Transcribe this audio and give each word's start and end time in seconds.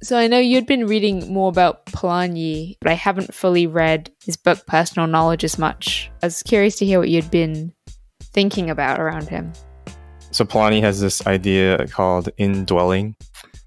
So 0.00 0.16
I 0.16 0.28
know 0.28 0.38
you'd 0.38 0.66
been 0.66 0.86
reading 0.86 1.32
more 1.32 1.48
about 1.48 1.84
Polanyi, 1.86 2.76
but 2.80 2.90
I 2.90 2.94
haven't 2.94 3.34
fully 3.34 3.66
read 3.66 4.12
his 4.24 4.36
book 4.36 4.64
Personal 4.64 5.08
Knowledge 5.08 5.42
as 5.42 5.58
much. 5.58 6.08
I 6.22 6.26
was 6.26 6.40
curious 6.44 6.76
to 6.76 6.86
hear 6.86 7.00
what 7.00 7.08
you'd 7.08 7.32
been 7.32 7.72
thinking 8.22 8.70
about 8.70 9.00
around 9.00 9.28
him. 9.28 9.52
So 10.30 10.44
Polanyi 10.44 10.80
has 10.82 11.00
this 11.00 11.26
idea 11.26 11.84
called 11.88 12.28
indwelling. 12.36 13.16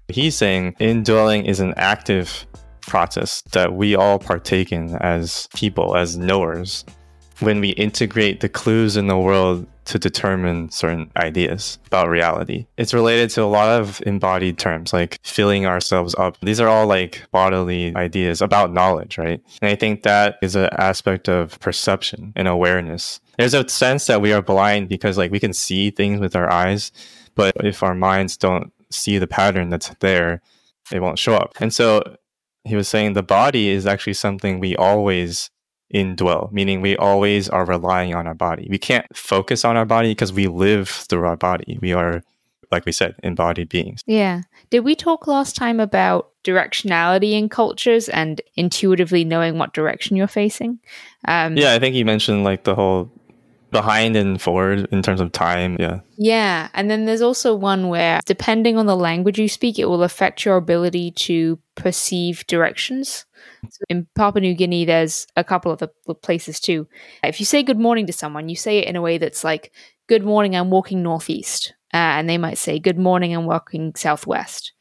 He's 0.08 0.34
saying 0.34 0.74
indwelling 0.78 1.44
is 1.44 1.60
an 1.60 1.74
active 1.76 2.46
process 2.80 3.42
that 3.52 3.74
we 3.74 3.94
all 3.94 4.18
partake 4.18 4.72
in 4.72 4.96
as 4.96 5.48
people, 5.54 5.96
as 5.96 6.16
knowers, 6.16 6.86
when 7.42 7.60
we 7.60 7.70
integrate 7.70 8.40
the 8.40 8.48
clues 8.48 8.96
in 8.96 9.08
the 9.08 9.18
world 9.18 9.66
to 9.84 9.98
determine 9.98 10.70
certain 10.70 11.10
ideas 11.16 11.78
about 11.86 12.08
reality. 12.08 12.66
It's 12.76 12.94
related 12.94 13.30
to 13.30 13.42
a 13.42 13.46
lot 13.46 13.80
of 13.80 14.00
embodied 14.06 14.58
terms 14.58 14.92
like 14.92 15.18
filling 15.24 15.66
ourselves 15.66 16.14
up. 16.14 16.38
These 16.40 16.60
are 16.60 16.68
all 16.68 16.86
like 16.86 17.22
bodily 17.32 17.94
ideas 17.96 18.40
about 18.40 18.72
knowledge, 18.72 19.18
right? 19.18 19.42
And 19.60 19.70
I 19.70 19.74
think 19.74 20.04
that 20.04 20.36
is 20.40 20.54
an 20.54 20.70
aspect 20.78 21.28
of 21.28 21.58
perception 21.58 22.32
and 22.36 22.46
awareness. 22.46 23.20
There's 23.38 23.54
a 23.54 23.68
sense 23.68 24.06
that 24.06 24.22
we 24.22 24.32
are 24.32 24.42
blind 24.42 24.88
because 24.88 25.18
like 25.18 25.32
we 25.32 25.40
can 25.40 25.52
see 25.52 25.90
things 25.90 26.20
with 26.20 26.36
our 26.36 26.50
eyes, 26.50 26.92
but 27.34 27.52
if 27.64 27.82
our 27.82 27.94
minds 27.94 28.36
don't 28.36 28.72
see 28.90 29.18
the 29.18 29.26
pattern 29.26 29.70
that's 29.70 29.88
there, 30.00 30.42
it 30.92 31.00
won't 31.00 31.18
show 31.18 31.34
up. 31.34 31.54
And 31.60 31.74
so 31.74 32.02
he 32.64 32.76
was 32.76 32.88
saying 32.88 33.14
the 33.14 33.22
body 33.22 33.68
is 33.68 33.86
actually 33.86 34.14
something 34.14 34.60
we 34.60 34.76
always 34.76 35.50
indwell, 35.94 36.50
meaning 36.52 36.80
we 36.80 36.96
always 36.96 37.48
are 37.48 37.64
relying 37.64 38.14
on 38.14 38.26
our 38.26 38.34
body. 38.34 38.66
We 38.70 38.78
can't 38.78 39.06
focus 39.16 39.64
on 39.64 39.76
our 39.76 39.84
body 39.84 40.10
because 40.10 40.32
we 40.32 40.46
live 40.46 40.88
through 40.88 41.26
our 41.26 41.36
body. 41.36 41.78
We 41.80 41.92
are, 41.92 42.22
like 42.70 42.86
we 42.86 42.92
said, 42.92 43.14
embodied 43.22 43.68
beings. 43.68 44.02
Yeah. 44.06 44.42
Did 44.70 44.80
we 44.80 44.94
talk 44.94 45.26
last 45.26 45.54
time 45.56 45.80
about 45.80 46.30
directionality 46.44 47.32
in 47.32 47.48
cultures 47.48 48.08
and 48.08 48.40
intuitively 48.56 49.24
knowing 49.24 49.58
what 49.58 49.74
direction 49.74 50.16
you're 50.16 50.26
facing? 50.26 50.78
Um, 51.28 51.56
yeah, 51.56 51.74
I 51.74 51.78
think 51.78 51.94
you 51.94 52.04
mentioned 52.04 52.44
like 52.44 52.64
the 52.64 52.74
whole 52.74 53.10
behind 53.70 54.16
and 54.16 54.40
forward 54.40 54.86
in 54.92 55.02
terms 55.02 55.20
of 55.20 55.32
time. 55.32 55.76
Yeah. 55.80 56.00
Yeah. 56.16 56.68
And 56.74 56.90
then 56.90 57.06
there's 57.06 57.22
also 57.22 57.54
one 57.54 57.88
where, 57.88 58.20
depending 58.26 58.76
on 58.76 58.86
the 58.86 58.96
language 58.96 59.38
you 59.38 59.48
speak, 59.48 59.78
it 59.78 59.86
will 59.86 60.02
affect 60.02 60.44
your 60.44 60.56
ability 60.56 61.10
to 61.12 61.58
perceive 61.74 62.46
directions. 62.46 63.24
So 63.68 63.84
in 63.88 64.06
Papua 64.14 64.40
New 64.40 64.54
Guinea, 64.54 64.84
there's 64.84 65.26
a 65.36 65.44
couple 65.44 65.72
of 65.72 65.78
the 65.78 65.88
places 66.14 66.60
too. 66.60 66.86
If 67.22 67.40
you 67.40 67.46
say 67.46 67.62
good 67.62 67.78
morning 67.78 68.06
to 68.06 68.12
someone, 68.12 68.48
you 68.48 68.56
say 68.56 68.78
it 68.78 68.88
in 68.88 68.96
a 68.96 69.02
way 69.02 69.18
that's 69.18 69.44
like, 69.44 69.72
Good 70.08 70.24
morning, 70.24 70.56
I'm 70.56 70.70
walking 70.70 71.02
northeast. 71.02 71.74
Uh, 71.94 71.96
and 71.96 72.28
they 72.28 72.38
might 72.38 72.58
say, 72.58 72.78
Good 72.78 72.98
morning, 72.98 73.34
I'm 73.34 73.46
walking 73.46 73.94
southwest. 73.94 74.72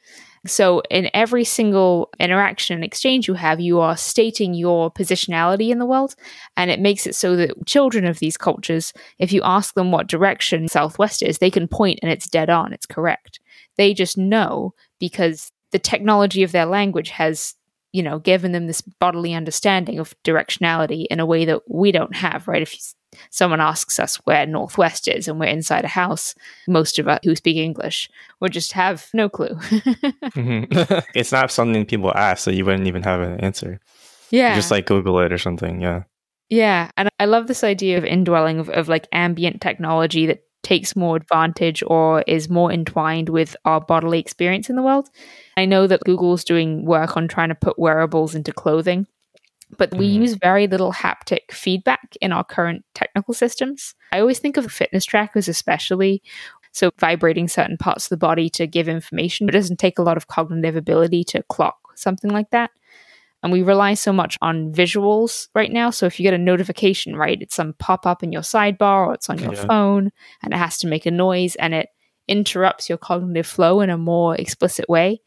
So, 0.47 0.81
in 0.89 1.11
every 1.13 1.43
single 1.43 2.09
interaction 2.19 2.73
and 2.73 2.83
exchange 2.83 3.27
you 3.27 3.35
have, 3.35 3.59
you 3.59 3.79
are 3.79 3.95
stating 3.95 4.55
your 4.55 4.89
positionality 4.89 5.69
in 5.69 5.77
the 5.77 5.85
world. 5.85 6.15
And 6.57 6.71
it 6.71 6.79
makes 6.79 7.05
it 7.05 7.15
so 7.15 7.35
that 7.35 7.67
children 7.67 8.05
of 8.05 8.17
these 8.17 8.37
cultures, 8.37 8.91
if 9.19 9.31
you 9.31 9.41
ask 9.43 9.75
them 9.75 9.91
what 9.91 10.07
direction 10.07 10.67
southwest 10.67 11.21
is, 11.21 11.37
they 11.37 11.51
can 11.51 11.67
point 11.67 11.99
and 12.01 12.11
it's 12.11 12.27
dead 12.27 12.49
on, 12.49 12.73
it's 12.73 12.87
correct. 12.87 13.39
They 13.77 13.93
just 13.93 14.17
know 14.17 14.73
because 14.99 15.51
the 15.71 15.79
technology 15.79 16.41
of 16.41 16.51
their 16.51 16.65
language 16.65 17.09
has 17.11 17.53
you 17.93 18.03
know, 18.03 18.19
given 18.19 18.51
them 18.51 18.67
this 18.67 18.81
bodily 18.81 19.33
understanding 19.33 19.99
of 19.99 20.15
directionality 20.23 21.05
in 21.09 21.19
a 21.19 21.25
way 21.25 21.45
that 21.45 21.61
we 21.69 21.91
don't 21.91 22.15
have, 22.15 22.47
right? 22.47 22.61
If 22.61 22.93
someone 23.29 23.59
asks 23.59 23.99
us 23.99 24.15
where 24.23 24.45
Northwest 24.45 25.07
is 25.07 25.27
and 25.27 25.39
we're 25.39 25.47
inside 25.47 25.83
a 25.83 25.89
house, 25.89 26.33
most 26.67 26.99
of 26.99 27.07
us 27.07 27.19
who 27.23 27.35
speak 27.35 27.57
English 27.57 28.09
would 28.39 28.53
just 28.53 28.71
have 28.73 29.09
no 29.13 29.27
clue. 29.27 29.55
mm-hmm. 29.55 30.99
it's 31.15 31.31
not 31.31 31.51
something 31.51 31.85
people 31.85 32.13
ask, 32.15 32.43
so 32.43 32.51
you 32.51 32.65
wouldn't 32.65 32.87
even 32.87 33.03
have 33.03 33.21
an 33.21 33.39
answer. 33.41 33.79
Yeah. 34.29 34.49
You 34.49 34.55
just 34.55 34.71
like 34.71 34.85
Google 34.85 35.19
it 35.19 35.33
or 35.33 35.37
something. 35.37 35.81
Yeah. 35.81 36.03
Yeah. 36.49 36.91
And 36.97 37.09
I 37.19 37.25
love 37.25 37.47
this 37.47 37.63
idea 37.63 37.97
of 37.97 38.05
indwelling 38.05 38.59
of, 38.59 38.69
of 38.69 38.87
like 38.87 39.07
ambient 39.11 39.61
technology 39.61 40.25
that 40.27 40.43
takes 40.63 40.95
more 40.95 41.15
advantage 41.15 41.83
or 41.87 42.23
is 42.27 42.49
more 42.49 42.71
entwined 42.71 43.29
with 43.29 43.55
our 43.65 43.81
bodily 43.81 44.19
experience 44.19 44.69
in 44.69 44.75
the 44.75 44.81
world. 44.81 45.09
I 45.57 45.65
know 45.65 45.87
that 45.87 46.01
Google's 46.05 46.43
doing 46.43 46.85
work 46.85 47.17
on 47.17 47.27
trying 47.27 47.49
to 47.49 47.55
put 47.55 47.77
wearables 47.77 48.35
into 48.35 48.51
clothing, 48.53 49.07
but 49.77 49.93
we 49.95 50.09
mm. 50.09 50.21
use 50.21 50.33
very 50.33 50.67
little 50.67 50.93
haptic 50.93 51.51
feedback 51.51 52.15
in 52.21 52.31
our 52.31 52.43
current 52.43 52.85
technical 52.93 53.33
systems. 53.33 53.95
I 54.11 54.19
always 54.19 54.39
think 54.39 54.57
of 54.57 54.71
fitness 54.71 55.05
trackers, 55.05 55.47
especially. 55.47 56.21
So, 56.73 56.89
vibrating 56.99 57.49
certain 57.49 57.77
parts 57.77 58.05
of 58.05 58.09
the 58.09 58.17
body 58.17 58.49
to 58.51 58.65
give 58.65 58.87
information. 58.87 59.49
It 59.49 59.51
doesn't 59.51 59.77
take 59.77 59.99
a 59.99 60.03
lot 60.03 60.15
of 60.15 60.27
cognitive 60.27 60.77
ability 60.77 61.25
to 61.25 61.43
clock 61.43 61.77
something 61.95 62.31
like 62.31 62.49
that. 62.51 62.71
And 63.43 63.51
we 63.51 63.63
rely 63.63 63.95
so 63.95 64.13
much 64.13 64.37
on 64.41 64.71
visuals 64.71 65.47
right 65.55 65.71
now. 65.71 65.89
So 65.89 66.05
if 66.05 66.19
you 66.19 66.23
get 66.23 66.33
a 66.33 66.37
notification, 66.37 67.15
right, 67.15 67.41
it's 67.41 67.55
some 67.55 67.73
pop 67.73 68.05
up 68.05 68.23
in 68.23 68.31
your 68.31 68.43
sidebar 68.43 69.07
or 69.07 69.13
it's 69.15 69.29
on 69.29 69.39
your 69.39 69.53
yeah. 69.53 69.65
phone 69.65 70.11
and 70.43 70.53
it 70.53 70.57
has 70.57 70.77
to 70.79 70.87
make 70.87 71.05
a 71.05 71.11
noise 71.11 71.55
and 71.55 71.73
it 71.73 71.89
interrupts 72.27 72.87
your 72.87 72.99
cognitive 72.99 73.47
flow 73.47 73.81
in 73.81 73.89
a 73.89 73.97
more 73.97 74.35
explicit 74.35 74.87
way. 74.87 75.21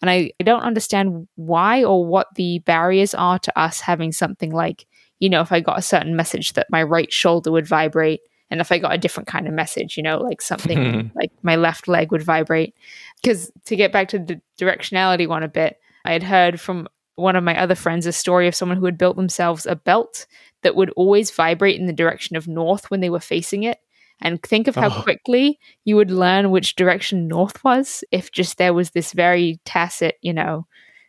And 0.00 0.10
I, 0.10 0.32
I 0.40 0.44
don't 0.44 0.62
understand 0.62 1.26
why 1.34 1.84
or 1.84 2.04
what 2.04 2.28
the 2.36 2.60
barriers 2.60 3.14
are 3.14 3.38
to 3.40 3.58
us 3.58 3.80
having 3.80 4.12
something 4.12 4.52
like, 4.52 4.86
you 5.18 5.28
know, 5.28 5.40
if 5.40 5.50
I 5.50 5.60
got 5.60 5.78
a 5.78 5.82
certain 5.82 6.14
message 6.14 6.52
that 6.52 6.68
my 6.70 6.82
right 6.82 7.12
shoulder 7.12 7.50
would 7.50 7.66
vibrate, 7.66 8.20
and 8.50 8.60
if 8.60 8.72
I 8.72 8.78
got 8.78 8.94
a 8.94 8.98
different 8.98 9.26
kind 9.26 9.46
of 9.46 9.52
message, 9.52 9.96
you 9.96 10.02
know, 10.02 10.18
like 10.18 10.40
something 10.40 11.10
like 11.14 11.32
my 11.42 11.56
left 11.56 11.88
leg 11.88 12.12
would 12.12 12.22
vibrate. 12.22 12.74
Because 13.20 13.50
to 13.66 13.76
get 13.76 13.92
back 13.92 14.08
to 14.08 14.18
the 14.18 14.40
directionality 14.58 15.26
one 15.26 15.42
a 15.42 15.48
bit, 15.48 15.78
I 16.04 16.12
had 16.12 16.22
heard 16.22 16.60
from 16.60 16.88
one 17.16 17.36
of 17.36 17.44
my 17.44 17.60
other 17.60 17.74
friends 17.74 18.06
a 18.06 18.12
story 18.12 18.46
of 18.46 18.54
someone 18.54 18.78
who 18.78 18.84
had 18.84 18.96
built 18.96 19.16
themselves 19.16 19.66
a 19.66 19.74
belt 19.74 20.26
that 20.62 20.76
would 20.76 20.90
always 20.90 21.30
vibrate 21.30 21.78
in 21.78 21.86
the 21.86 21.92
direction 21.92 22.36
of 22.36 22.46
north 22.46 22.90
when 22.90 23.00
they 23.00 23.10
were 23.10 23.20
facing 23.20 23.64
it. 23.64 23.78
And 24.20 24.42
think 24.42 24.66
of 24.66 24.74
how 24.74 24.88
oh. 24.88 25.02
quickly 25.02 25.58
you 25.84 25.96
would 25.96 26.10
learn 26.10 26.50
which 26.50 26.76
direction 26.76 27.28
north 27.28 27.62
was 27.62 28.02
if 28.10 28.32
just 28.32 28.58
there 28.58 28.74
was 28.74 28.90
this 28.90 29.12
very 29.12 29.60
tacit, 29.64 30.16
you 30.22 30.32
know, 30.32 30.66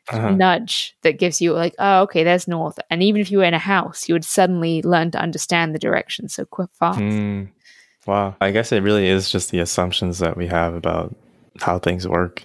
uh-huh. 0.10 0.32
nudge 0.32 0.96
that 1.02 1.20
gives 1.20 1.42
you 1.42 1.54
like, 1.54 1.74
oh, 1.80 2.02
okay, 2.02 2.24
there's 2.24 2.48
north. 2.48 2.80
And 2.90 3.02
even 3.02 3.22
if 3.22 3.32
you 3.32 3.40
were 3.40 3.44
in 3.46 3.54
a 3.54 3.60
house, 3.60 4.08
you 4.08 4.16
would 4.16 4.26
suddenly 4.26 4.82
learn 4.84 5.12
to 5.12 5.22
understand 5.22 5.74
the 5.74 5.80
direction 5.80 6.30
so 6.30 6.46
quick 6.46 6.70
fast. 6.74 7.00
Mm. 7.00 7.50
Wow. 8.06 8.36
I 8.42 8.52
guess 8.52 8.72
it 8.72 8.84
really 8.84 9.08
is 9.08 9.30
just 9.30 9.52
the 9.52 9.60
assumptions 9.60 10.20
that 10.20 10.38
we 10.38 10.48
have 10.48 10.74
about 10.74 11.16
how 11.60 11.80
things 11.80 12.08
work. 12.08 12.44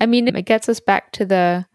I 0.00 0.06
mean, 0.06 0.28
it 0.28 0.42
gets 0.42 0.68
us 0.68 0.80
back 0.80 1.12
to 1.12 1.24
the 1.24 1.66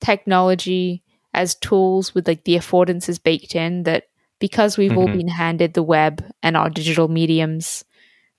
technology 0.00 1.02
as 1.34 1.54
tools 1.54 2.14
with 2.14 2.26
like 2.26 2.44
the 2.44 2.56
affordances 2.56 3.22
baked 3.22 3.54
in 3.54 3.82
that 3.84 4.04
because 4.38 4.76
we've 4.78 4.90
mm-hmm. 4.90 4.98
all 4.98 5.08
been 5.08 5.28
handed 5.28 5.74
the 5.74 5.82
web 5.82 6.24
and 6.42 6.56
our 6.56 6.70
digital 6.70 7.08
mediums 7.08 7.84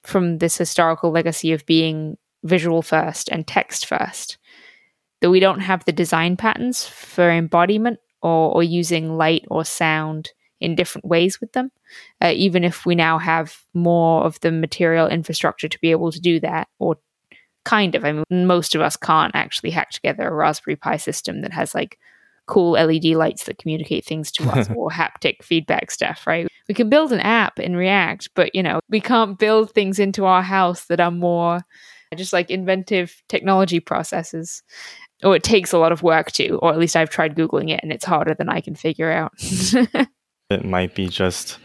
from 0.03 0.37
this 0.37 0.57
historical 0.57 1.11
legacy 1.11 1.51
of 1.51 1.65
being 1.65 2.17
visual 2.43 2.81
first 2.81 3.29
and 3.29 3.45
text 3.45 3.85
first, 3.85 4.37
that 5.21 5.29
we 5.29 5.39
don't 5.39 5.59
have 5.59 5.83
the 5.85 5.91
design 5.91 6.37
patterns 6.37 6.85
for 6.85 7.29
embodiment 7.29 7.99
or, 8.21 8.53
or 8.53 8.63
using 8.63 9.17
light 9.17 9.45
or 9.49 9.65
sound 9.65 10.29
in 10.61 10.75
different 10.75 11.05
ways 11.05 11.39
with 11.39 11.51
them, 11.53 11.71
uh, 12.21 12.31
even 12.35 12.63
if 12.63 12.85
we 12.85 12.95
now 12.95 13.17
have 13.17 13.61
more 13.73 14.23
of 14.23 14.39
the 14.41 14.51
material 14.51 15.07
infrastructure 15.07 15.67
to 15.67 15.79
be 15.79 15.91
able 15.91 16.11
to 16.11 16.19
do 16.19 16.39
that 16.39 16.67
or 16.79 16.97
kind 17.65 17.95
of. 17.95 18.03
I 18.03 18.11
mean, 18.11 18.47
most 18.47 18.75
of 18.75 18.81
us 18.81 18.97
can't 18.97 19.35
actually 19.35 19.71
hack 19.71 19.91
together 19.91 20.27
a 20.27 20.33
Raspberry 20.33 20.75
Pi 20.75 20.97
system 20.97 21.41
that 21.41 21.53
has 21.53 21.73
like 21.73 21.97
cool 22.49 22.71
LED 22.71 23.05
lights 23.05 23.43
that 23.45 23.59
communicate 23.59 24.03
things 24.03 24.31
to 24.33 24.49
us 24.49 24.67
or 24.75 24.89
haptic 24.89 25.43
feedback 25.43 25.91
stuff, 25.91 26.25
right? 26.27 26.47
We 26.67 26.73
can 26.73 26.89
build 26.89 27.13
an 27.13 27.19
app 27.21 27.59
in 27.59 27.75
React, 27.75 28.29
but 28.35 28.53
you 28.53 28.63
know, 28.63 28.79
we 28.89 28.99
can't 28.99 29.37
build 29.37 29.71
things 29.71 29.99
into 29.99 30.25
our 30.25 30.41
house 30.41 30.85
that 30.85 30.99
are 30.99 31.11
more 31.11 31.61
just 32.15 32.33
like 32.33 32.49
inventive 32.49 33.21
technology 33.29 33.79
processes. 33.79 34.63
Or 35.21 35.35
it 35.35 35.43
takes 35.43 35.73
a 35.73 35.77
lot 35.77 35.91
of 35.91 36.01
work 36.01 36.31
to, 36.33 36.55
or 36.57 36.71
at 36.71 36.79
least 36.79 36.95
I've 36.95 37.09
tried 37.09 37.35
Googling 37.35 37.69
it 37.69 37.81
and 37.83 37.91
it's 37.91 38.05
harder 38.05 38.33
than 38.33 38.49
I 38.49 38.61
can 38.61 38.73
figure 38.73 39.11
out. 39.11 39.33
it 40.49 40.65
might 40.65 40.95
be 40.95 41.07
just 41.07 41.59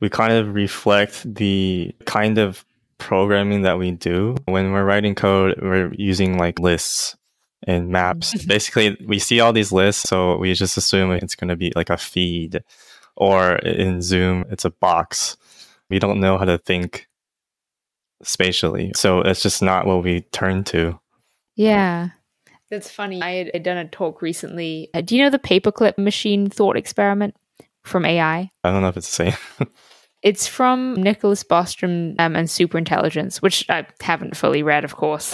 we 0.00 0.10
kind 0.10 0.34
of 0.34 0.54
reflect 0.54 1.34
the 1.34 1.94
kind 2.04 2.38
of 2.38 2.64
programming 2.98 3.62
that 3.62 3.78
we 3.78 3.90
do. 3.90 4.36
When 4.44 4.72
we're 4.72 4.84
writing 4.84 5.14
code, 5.14 5.58
we're 5.60 5.92
using 5.94 6.38
like 6.38 6.58
lists 6.58 7.16
and 7.64 7.88
maps. 7.88 8.44
Basically, 8.46 8.96
we 9.06 9.18
see 9.18 9.40
all 9.40 9.52
these 9.52 9.72
lists, 9.72 10.08
so 10.08 10.36
we 10.36 10.54
just 10.54 10.76
assume 10.76 11.10
it's 11.12 11.34
going 11.34 11.48
to 11.48 11.56
be 11.56 11.72
like 11.76 11.90
a 11.90 11.96
feed, 11.96 12.62
or 13.16 13.56
in 13.56 14.02
Zoom, 14.02 14.44
it's 14.50 14.64
a 14.64 14.70
box. 14.70 15.36
We 15.88 15.98
don't 15.98 16.20
know 16.20 16.38
how 16.38 16.44
to 16.44 16.58
think 16.58 17.06
spatially, 18.22 18.92
so 18.94 19.20
it's 19.20 19.42
just 19.42 19.62
not 19.62 19.86
what 19.86 20.02
we 20.02 20.22
turn 20.32 20.64
to. 20.64 20.98
Yeah. 21.54 22.10
That's 22.70 22.90
funny. 22.90 23.22
I 23.22 23.50
had 23.52 23.62
done 23.62 23.76
a 23.76 23.86
talk 23.86 24.22
recently. 24.22 24.90
Uh, 24.92 25.00
do 25.00 25.16
you 25.16 25.22
know 25.22 25.30
the 25.30 25.38
paperclip 25.38 25.98
machine 25.98 26.50
thought 26.50 26.76
experiment 26.76 27.36
from 27.84 28.04
AI? 28.04 28.50
I 28.64 28.70
don't 28.70 28.82
know 28.82 28.88
if 28.88 28.96
it's 28.96 29.16
the 29.16 29.30
same. 29.30 29.68
It's 30.26 30.48
from 30.48 30.94
Nicholas 30.94 31.44
Bostrom 31.44 32.16
um, 32.18 32.34
and 32.34 32.48
Superintelligence, 32.48 33.36
which 33.36 33.64
I 33.68 33.86
haven't 34.00 34.36
fully 34.36 34.60
read, 34.60 34.82
of 34.82 34.96
course. 34.96 35.32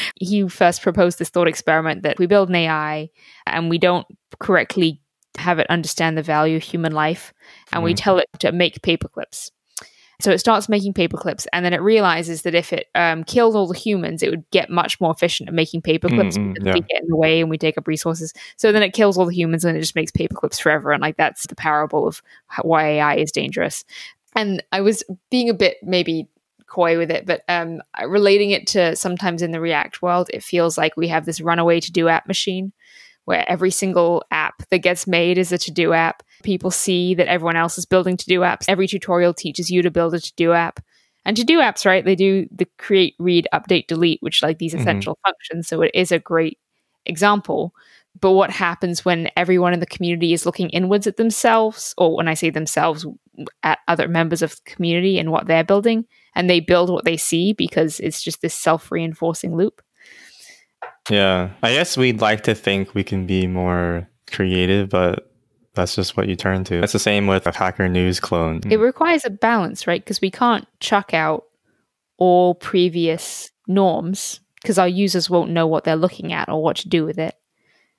he 0.16 0.48
first 0.48 0.82
proposed 0.82 1.20
this 1.20 1.28
thought 1.28 1.46
experiment 1.46 2.02
that 2.02 2.18
we 2.18 2.26
build 2.26 2.48
an 2.48 2.56
AI 2.56 3.10
and 3.46 3.70
we 3.70 3.78
don't 3.78 4.08
correctly 4.40 5.00
have 5.36 5.60
it 5.60 5.70
understand 5.70 6.18
the 6.18 6.22
value 6.22 6.56
of 6.56 6.64
human 6.64 6.90
life, 6.90 7.32
and 7.70 7.82
mm. 7.82 7.84
we 7.84 7.94
tell 7.94 8.18
it 8.18 8.26
to 8.40 8.50
make 8.50 8.82
paperclips. 8.82 9.52
So 10.20 10.30
it 10.30 10.38
starts 10.38 10.68
making 10.68 10.94
paperclips, 10.94 11.46
and 11.52 11.64
then 11.64 11.72
it 11.72 11.82
realizes 11.82 12.42
that 12.42 12.54
if 12.54 12.72
it 12.72 12.86
um, 12.94 13.24
killed 13.24 13.56
all 13.56 13.66
the 13.66 13.78
humans, 13.78 14.22
it 14.22 14.30
would 14.30 14.48
get 14.50 14.70
much 14.70 15.00
more 15.00 15.10
efficient 15.10 15.48
at 15.48 15.54
making 15.54 15.82
paperclips 15.82 16.36
mm, 16.36 16.56
yeah. 16.60 16.72
we 16.72 16.80
get 16.80 17.02
in 17.02 17.08
the 17.08 17.16
way 17.16 17.40
and 17.40 17.50
we 17.50 17.58
take 17.58 17.76
up 17.76 17.88
resources. 17.88 18.32
So 18.56 18.70
then 18.70 18.82
it 18.82 18.92
kills 18.92 19.18
all 19.18 19.26
the 19.26 19.34
humans, 19.34 19.64
and 19.64 19.76
it 19.76 19.80
just 19.80 19.96
makes 19.96 20.12
paperclips 20.12 20.60
forever. 20.60 20.92
And 20.92 21.02
like 21.02 21.16
that's 21.16 21.46
the 21.46 21.56
parable 21.56 22.06
of 22.06 22.22
why 22.62 22.86
AI 22.90 23.16
is 23.16 23.32
dangerous. 23.32 23.84
And 24.34 24.62
I 24.72 24.80
was 24.80 25.02
being 25.30 25.48
a 25.48 25.54
bit 25.54 25.76
maybe 25.82 26.28
coy 26.66 26.98
with 26.98 27.10
it, 27.10 27.26
but 27.26 27.42
um, 27.48 27.80
relating 28.06 28.50
it 28.50 28.66
to 28.68 28.96
sometimes 28.96 29.42
in 29.42 29.52
the 29.52 29.60
React 29.60 30.02
world, 30.02 30.30
it 30.32 30.42
feels 30.42 30.76
like 30.76 30.96
we 30.96 31.08
have 31.08 31.24
this 31.24 31.40
runaway 31.40 31.80
to 31.80 31.92
do 31.92 32.08
app 32.08 32.26
machine 32.26 32.72
where 33.24 33.48
every 33.48 33.70
single 33.70 34.22
app 34.30 34.68
that 34.68 34.78
gets 34.78 35.06
made 35.06 35.38
is 35.38 35.52
a 35.52 35.58
to 35.58 35.70
do 35.70 35.92
app. 35.92 36.22
People 36.42 36.70
see 36.70 37.14
that 37.14 37.28
everyone 37.28 37.56
else 37.56 37.78
is 37.78 37.86
building 37.86 38.16
to 38.16 38.26
do 38.26 38.40
apps. 38.40 38.68
Every 38.68 38.86
tutorial 38.86 39.32
teaches 39.32 39.70
you 39.70 39.82
to 39.82 39.90
build 39.90 40.14
a 40.14 40.20
to 40.20 40.32
do 40.36 40.52
app. 40.52 40.80
And 41.24 41.36
to 41.38 41.44
do 41.44 41.58
apps, 41.58 41.86
right? 41.86 42.04
They 42.04 42.16
do 42.16 42.46
the 42.50 42.66
create, 42.76 43.14
read, 43.18 43.48
update, 43.54 43.86
delete, 43.86 44.20
which 44.20 44.42
like 44.42 44.58
these 44.58 44.72
mm-hmm. 44.72 44.82
essential 44.82 45.14
mm-hmm. 45.14 45.30
functions. 45.30 45.68
So 45.68 45.80
it 45.80 45.90
is 45.94 46.12
a 46.12 46.18
great 46.18 46.58
example. 47.06 47.72
But 48.20 48.32
what 48.32 48.50
happens 48.50 49.04
when 49.04 49.28
everyone 49.36 49.72
in 49.72 49.80
the 49.80 49.86
community 49.86 50.32
is 50.32 50.46
looking 50.46 50.70
inwards 50.70 51.06
at 51.06 51.16
themselves, 51.16 51.94
or 51.98 52.16
when 52.16 52.28
I 52.28 52.34
say 52.34 52.50
themselves, 52.50 53.04
at 53.62 53.80
other 53.88 54.06
members 54.06 54.40
of 54.42 54.52
the 54.52 54.70
community 54.70 55.18
and 55.18 55.32
what 55.32 55.46
they're 55.46 55.64
building, 55.64 56.06
and 56.34 56.48
they 56.48 56.60
build 56.60 56.90
what 56.90 57.04
they 57.04 57.16
see 57.16 57.52
because 57.52 58.00
it's 58.00 58.22
just 58.22 58.40
this 58.40 58.54
self 58.54 58.90
reinforcing 58.92 59.56
loop? 59.56 59.82
Yeah. 61.10 61.50
I 61.62 61.72
guess 61.72 61.96
we'd 61.96 62.20
like 62.20 62.44
to 62.44 62.54
think 62.54 62.94
we 62.94 63.04
can 63.04 63.26
be 63.26 63.46
more 63.46 64.08
creative, 64.30 64.88
but 64.88 65.30
that's 65.74 65.96
just 65.96 66.16
what 66.16 66.28
you 66.28 66.36
turn 66.36 66.64
to. 66.64 66.82
It's 66.82 66.92
the 66.92 66.98
same 66.98 67.26
with 67.26 67.46
a 67.46 67.52
Hacker 67.52 67.88
News 67.88 68.20
clone. 68.20 68.60
It 68.70 68.78
requires 68.78 69.24
a 69.24 69.30
balance, 69.30 69.86
right? 69.86 70.02
Because 70.02 70.20
we 70.20 70.30
can't 70.30 70.66
chuck 70.80 71.12
out 71.12 71.44
all 72.16 72.54
previous 72.54 73.50
norms 73.66 74.40
because 74.62 74.78
our 74.78 74.88
users 74.88 75.28
won't 75.28 75.50
know 75.50 75.66
what 75.66 75.84
they're 75.84 75.96
looking 75.96 76.32
at 76.32 76.48
or 76.48 76.62
what 76.62 76.76
to 76.76 76.88
do 76.88 77.04
with 77.04 77.18
it. 77.18 77.34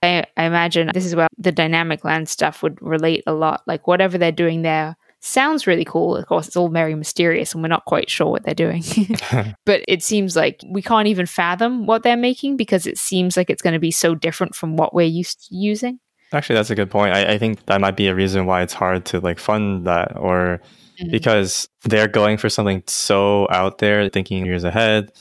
I, 0.01 0.25
I 0.37 0.45
imagine 0.45 0.91
this 0.93 1.05
is 1.05 1.15
where 1.15 1.27
the 1.37 1.51
Dynamicland 1.51 2.27
stuff 2.27 2.61
would 2.63 2.81
relate 2.81 3.23
a 3.27 3.33
lot. 3.33 3.63
Like 3.65 3.87
whatever 3.87 4.17
they're 4.17 4.31
doing 4.31 4.61
there 4.61 4.95
sounds 5.19 5.65
really 5.65 5.85
cool. 5.85 6.15
Of 6.15 6.27
course, 6.27 6.47
it's 6.47 6.55
all 6.55 6.69
very 6.69 6.95
mysterious 6.95 7.53
and 7.53 7.63
we're 7.63 7.69
not 7.69 7.85
quite 7.85 8.09
sure 8.09 8.27
what 8.27 8.43
they're 8.43 8.53
doing. 8.53 8.83
but 9.65 9.81
it 9.87 10.03
seems 10.03 10.35
like 10.35 10.61
we 10.67 10.81
can't 10.81 11.07
even 11.07 11.25
fathom 11.25 11.85
what 11.85 12.03
they're 12.03 12.17
making 12.17 12.57
because 12.57 12.85
it 12.85 12.97
seems 12.97 13.35
like 13.35 13.49
it's 13.49 13.61
going 13.61 13.73
to 13.73 13.79
be 13.79 13.91
so 13.91 14.15
different 14.15 14.55
from 14.55 14.77
what 14.77 14.93
we're 14.93 15.07
used 15.07 15.47
to 15.47 15.55
using. 15.55 15.99
Actually, 16.31 16.55
that's 16.55 16.69
a 16.69 16.75
good 16.75 16.89
point. 16.89 17.13
I, 17.13 17.33
I 17.33 17.37
think 17.37 17.65
that 17.65 17.81
might 17.81 17.95
be 17.95 18.07
a 18.07 18.15
reason 18.15 18.45
why 18.45 18.61
it's 18.61 18.73
hard 18.73 19.05
to 19.05 19.19
like 19.19 19.39
fund 19.39 19.85
that 19.87 20.17
or 20.17 20.61
mm-hmm. 20.99 21.11
because 21.11 21.69
they're 21.83 22.07
going 22.07 22.37
for 22.37 22.49
something 22.49 22.83
so 22.87 23.47
out 23.51 23.77
there, 23.77 24.09
thinking 24.09 24.45
years 24.45 24.63
ahead 24.63 25.11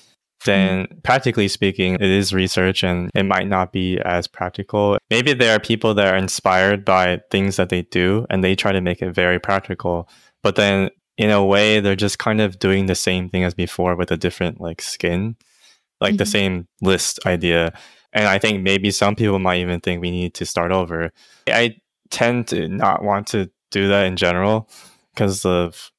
then 0.45 0.85
mm-hmm. 0.85 0.99
practically 1.01 1.49
speaking, 1.49 1.95
it 1.95 2.03
is 2.03 2.33
research 2.33 2.83
and 2.83 3.11
it 3.15 3.25
might 3.25 3.49
not 3.49 3.73
be 3.73 3.99
as 4.01 4.27
practical. 4.27 4.99
Maybe 5.11 5.33
there 5.33 5.55
are 5.55 5.61
people 5.61 5.95
that 5.95 6.13
are 6.13 6.17
inspired 6.17 6.85
by 6.85 7.21
things 7.31 7.57
that 7.57 7.69
they 7.69 7.83
do 7.83 8.27
and 8.31 8.43
they 8.43 8.55
try 8.55 8.73
to 8.73 8.81
make 8.81 9.03
it 9.03 9.13
very 9.13 9.39
practical. 9.39 10.09
But 10.43 10.57
then 10.57 10.91
in 11.17 11.31
a 11.31 11.45
way, 11.45 11.81
they're 11.81 11.97
just 11.97 12.19
kind 12.19 12.41
of 12.41 12.59
doing 12.59 12.87
the 12.87 12.95
same 12.95 13.29
thing 13.29 13.45
as 13.45 13.55
before 13.55 13.97
with 13.97 14.11
a 14.11 14.17
different 14.17 14.61
like 14.61 14.83
skin, 14.83 15.37
like 16.01 16.13
mm-hmm. 16.13 16.19
the 16.19 16.27
same 16.27 16.69
list 16.81 17.21
idea. 17.27 17.73
And 18.13 18.29
I 18.29 18.39
think 18.39 18.63
maybe 18.63 18.91
some 18.91 19.17
people 19.17 19.39
might 19.39 19.61
even 19.61 19.81
think 19.81 20.01
we 20.01 20.11
need 20.11 20.35
to 20.35 20.47
start 20.47 20.73
over. 20.73 21.13
I 21.49 21.77
tend 22.11 22.49
to 22.49 22.69
not 22.69 23.03
want 23.03 23.27
to 23.29 23.51
do 23.71 23.89
that 23.89 24.07
in 24.07 24.17
general 24.17 24.69
because 25.15 25.45
of 25.45 25.91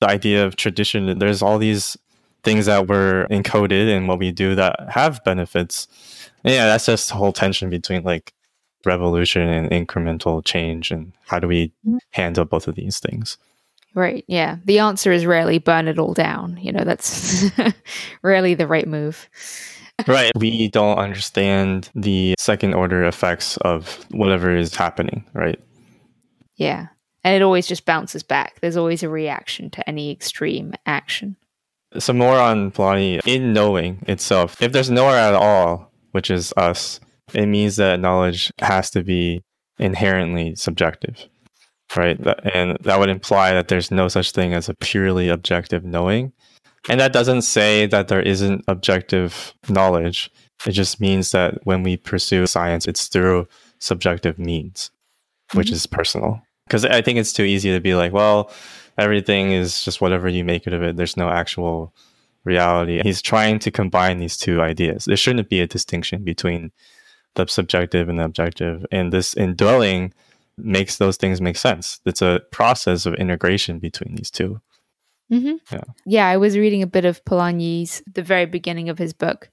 the 0.00 0.08
idea 0.08 0.46
of 0.46 0.56
tradition. 0.56 1.18
There's 1.18 1.42
all 1.42 1.58
these 1.58 1.96
things 2.44 2.66
that 2.66 2.88
were 2.88 3.26
encoded 3.30 3.88
in 3.88 4.06
what 4.06 4.18
we 4.18 4.30
do 4.30 4.54
that 4.54 4.78
have 4.90 5.24
benefits. 5.24 5.88
And 6.44 6.54
yeah, 6.54 6.66
that's 6.66 6.86
just 6.86 7.08
the 7.08 7.14
whole 7.14 7.32
tension 7.32 7.70
between 7.70 8.04
like 8.04 8.32
revolution 8.84 9.48
and 9.48 9.70
incremental 9.70 10.44
change 10.44 10.90
and 10.90 11.12
how 11.26 11.38
do 11.38 11.48
we 11.48 11.68
mm-hmm. 11.86 11.96
handle 12.10 12.44
both 12.44 12.68
of 12.68 12.74
these 12.74 13.00
things. 13.00 13.38
Right. 13.94 14.24
Yeah. 14.26 14.58
The 14.64 14.80
answer 14.80 15.12
is 15.12 15.24
rarely 15.24 15.58
burn 15.58 15.88
it 15.88 15.98
all 15.98 16.14
down. 16.14 16.58
You 16.60 16.72
know, 16.72 16.84
that's 16.84 17.44
rarely 18.22 18.54
the 18.54 18.66
right 18.66 18.88
move. 18.88 19.28
right. 20.06 20.32
We 20.36 20.68
don't 20.68 20.98
understand 20.98 21.90
the 21.94 22.34
second 22.38 22.74
order 22.74 23.04
effects 23.04 23.56
of 23.58 24.04
whatever 24.10 24.54
is 24.54 24.74
happening, 24.74 25.24
right? 25.32 25.60
Yeah. 26.56 26.88
And 27.22 27.34
it 27.34 27.42
always 27.42 27.66
just 27.66 27.86
bounces 27.86 28.22
back. 28.22 28.60
There's 28.60 28.76
always 28.76 29.02
a 29.02 29.08
reaction 29.08 29.70
to 29.70 29.88
any 29.88 30.10
extreme 30.10 30.74
action 30.84 31.36
some 31.98 32.18
more 32.18 32.38
on 32.38 32.70
Polanyi 32.70 33.20
in 33.26 33.52
knowing 33.52 34.02
itself. 34.08 34.60
If 34.60 34.72
there's 34.72 34.90
nowhere 34.90 35.18
at 35.18 35.34
all, 35.34 35.92
which 36.12 36.30
is 36.30 36.52
us, 36.56 37.00
it 37.32 37.46
means 37.46 37.76
that 37.76 38.00
knowledge 38.00 38.52
has 38.60 38.90
to 38.90 39.02
be 39.02 39.42
inherently 39.78 40.54
subjective, 40.54 41.26
right? 41.96 42.18
And 42.54 42.78
that 42.82 42.98
would 42.98 43.08
imply 43.08 43.52
that 43.52 43.68
there's 43.68 43.90
no 43.90 44.08
such 44.08 44.32
thing 44.32 44.54
as 44.54 44.68
a 44.68 44.74
purely 44.74 45.28
objective 45.28 45.84
knowing. 45.84 46.32
And 46.88 47.00
that 47.00 47.12
doesn't 47.12 47.42
say 47.42 47.86
that 47.86 48.08
there 48.08 48.20
isn't 48.20 48.64
objective 48.68 49.54
knowledge. 49.68 50.30
It 50.66 50.72
just 50.72 51.00
means 51.00 51.30
that 51.32 51.58
when 51.64 51.82
we 51.82 51.96
pursue 51.96 52.46
science, 52.46 52.86
it's 52.86 53.08
through 53.08 53.48
subjective 53.78 54.38
means, 54.38 54.90
which 55.54 55.68
mm-hmm. 55.68 55.74
is 55.74 55.86
personal. 55.86 56.42
Because 56.66 56.84
I 56.84 57.02
think 57.02 57.18
it's 57.18 57.32
too 57.32 57.44
easy 57.44 57.72
to 57.72 57.80
be 57.80 57.94
like, 57.94 58.12
well, 58.12 58.50
everything 58.96 59.52
is 59.52 59.82
just 59.82 60.00
whatever 60.00 60.28
you 60.28 60.44
make 60.44 60.66
it 60.66 60.72
of 60.72 60.82
it. 60.82 60.96
There's 60.96 61.16
no 61.16 61.28
actual 61.28 61.92
reality. 62.44 63.00
He's 63.02 63.22
trying 63.22 63.58
to 63.60 63.70
combine 63.70 64.18
these 64.18 64.36
two 64.36 64.60
ideas. 64.60 65.04
There 65.04 65.16
shouldn't 65.16 65.48
be 65.48 65.60
a 65.60 65.66
distinction 65.66 66.24
between 66.24 66.72
the 67.34 67.46
subjective 67.46 68.08
and 68.08 68.18
the 68.18 68.24
objective. 68.24 68.86
And 68.92 69.12
this 69.12 69.34
indwelling 69.34 70.12
makes 70.56 70.98
those 70.98 71.16
things 71.16 71.40
make 71.40 71.56
sense. 71.56 72.00
It's 72.06 72.22
a 72.22 72.42
process 72.50 73.06
of 73.06 73.14
integration 73.14 73.78
between 73.78 74.14
these 74.14 74.30
2 74.30 74.60
mm-hmm. 75.32 75.54
Yeah. 75.72 75.84
Yeah. 76.06 76.28
I 76.28 76.36
was 76.36 76.56
reading 76.56 76.82
a 76.82 76.86
bit 76.86 77.04
of 77.04 77.24
Polanyi's, 77.24 78.02
the 78.12 78.22
very 78.22 78.46
beginning 78.46 78.88
of 78.88 78.98
his 78.98 79.12
book, 79.12 79.50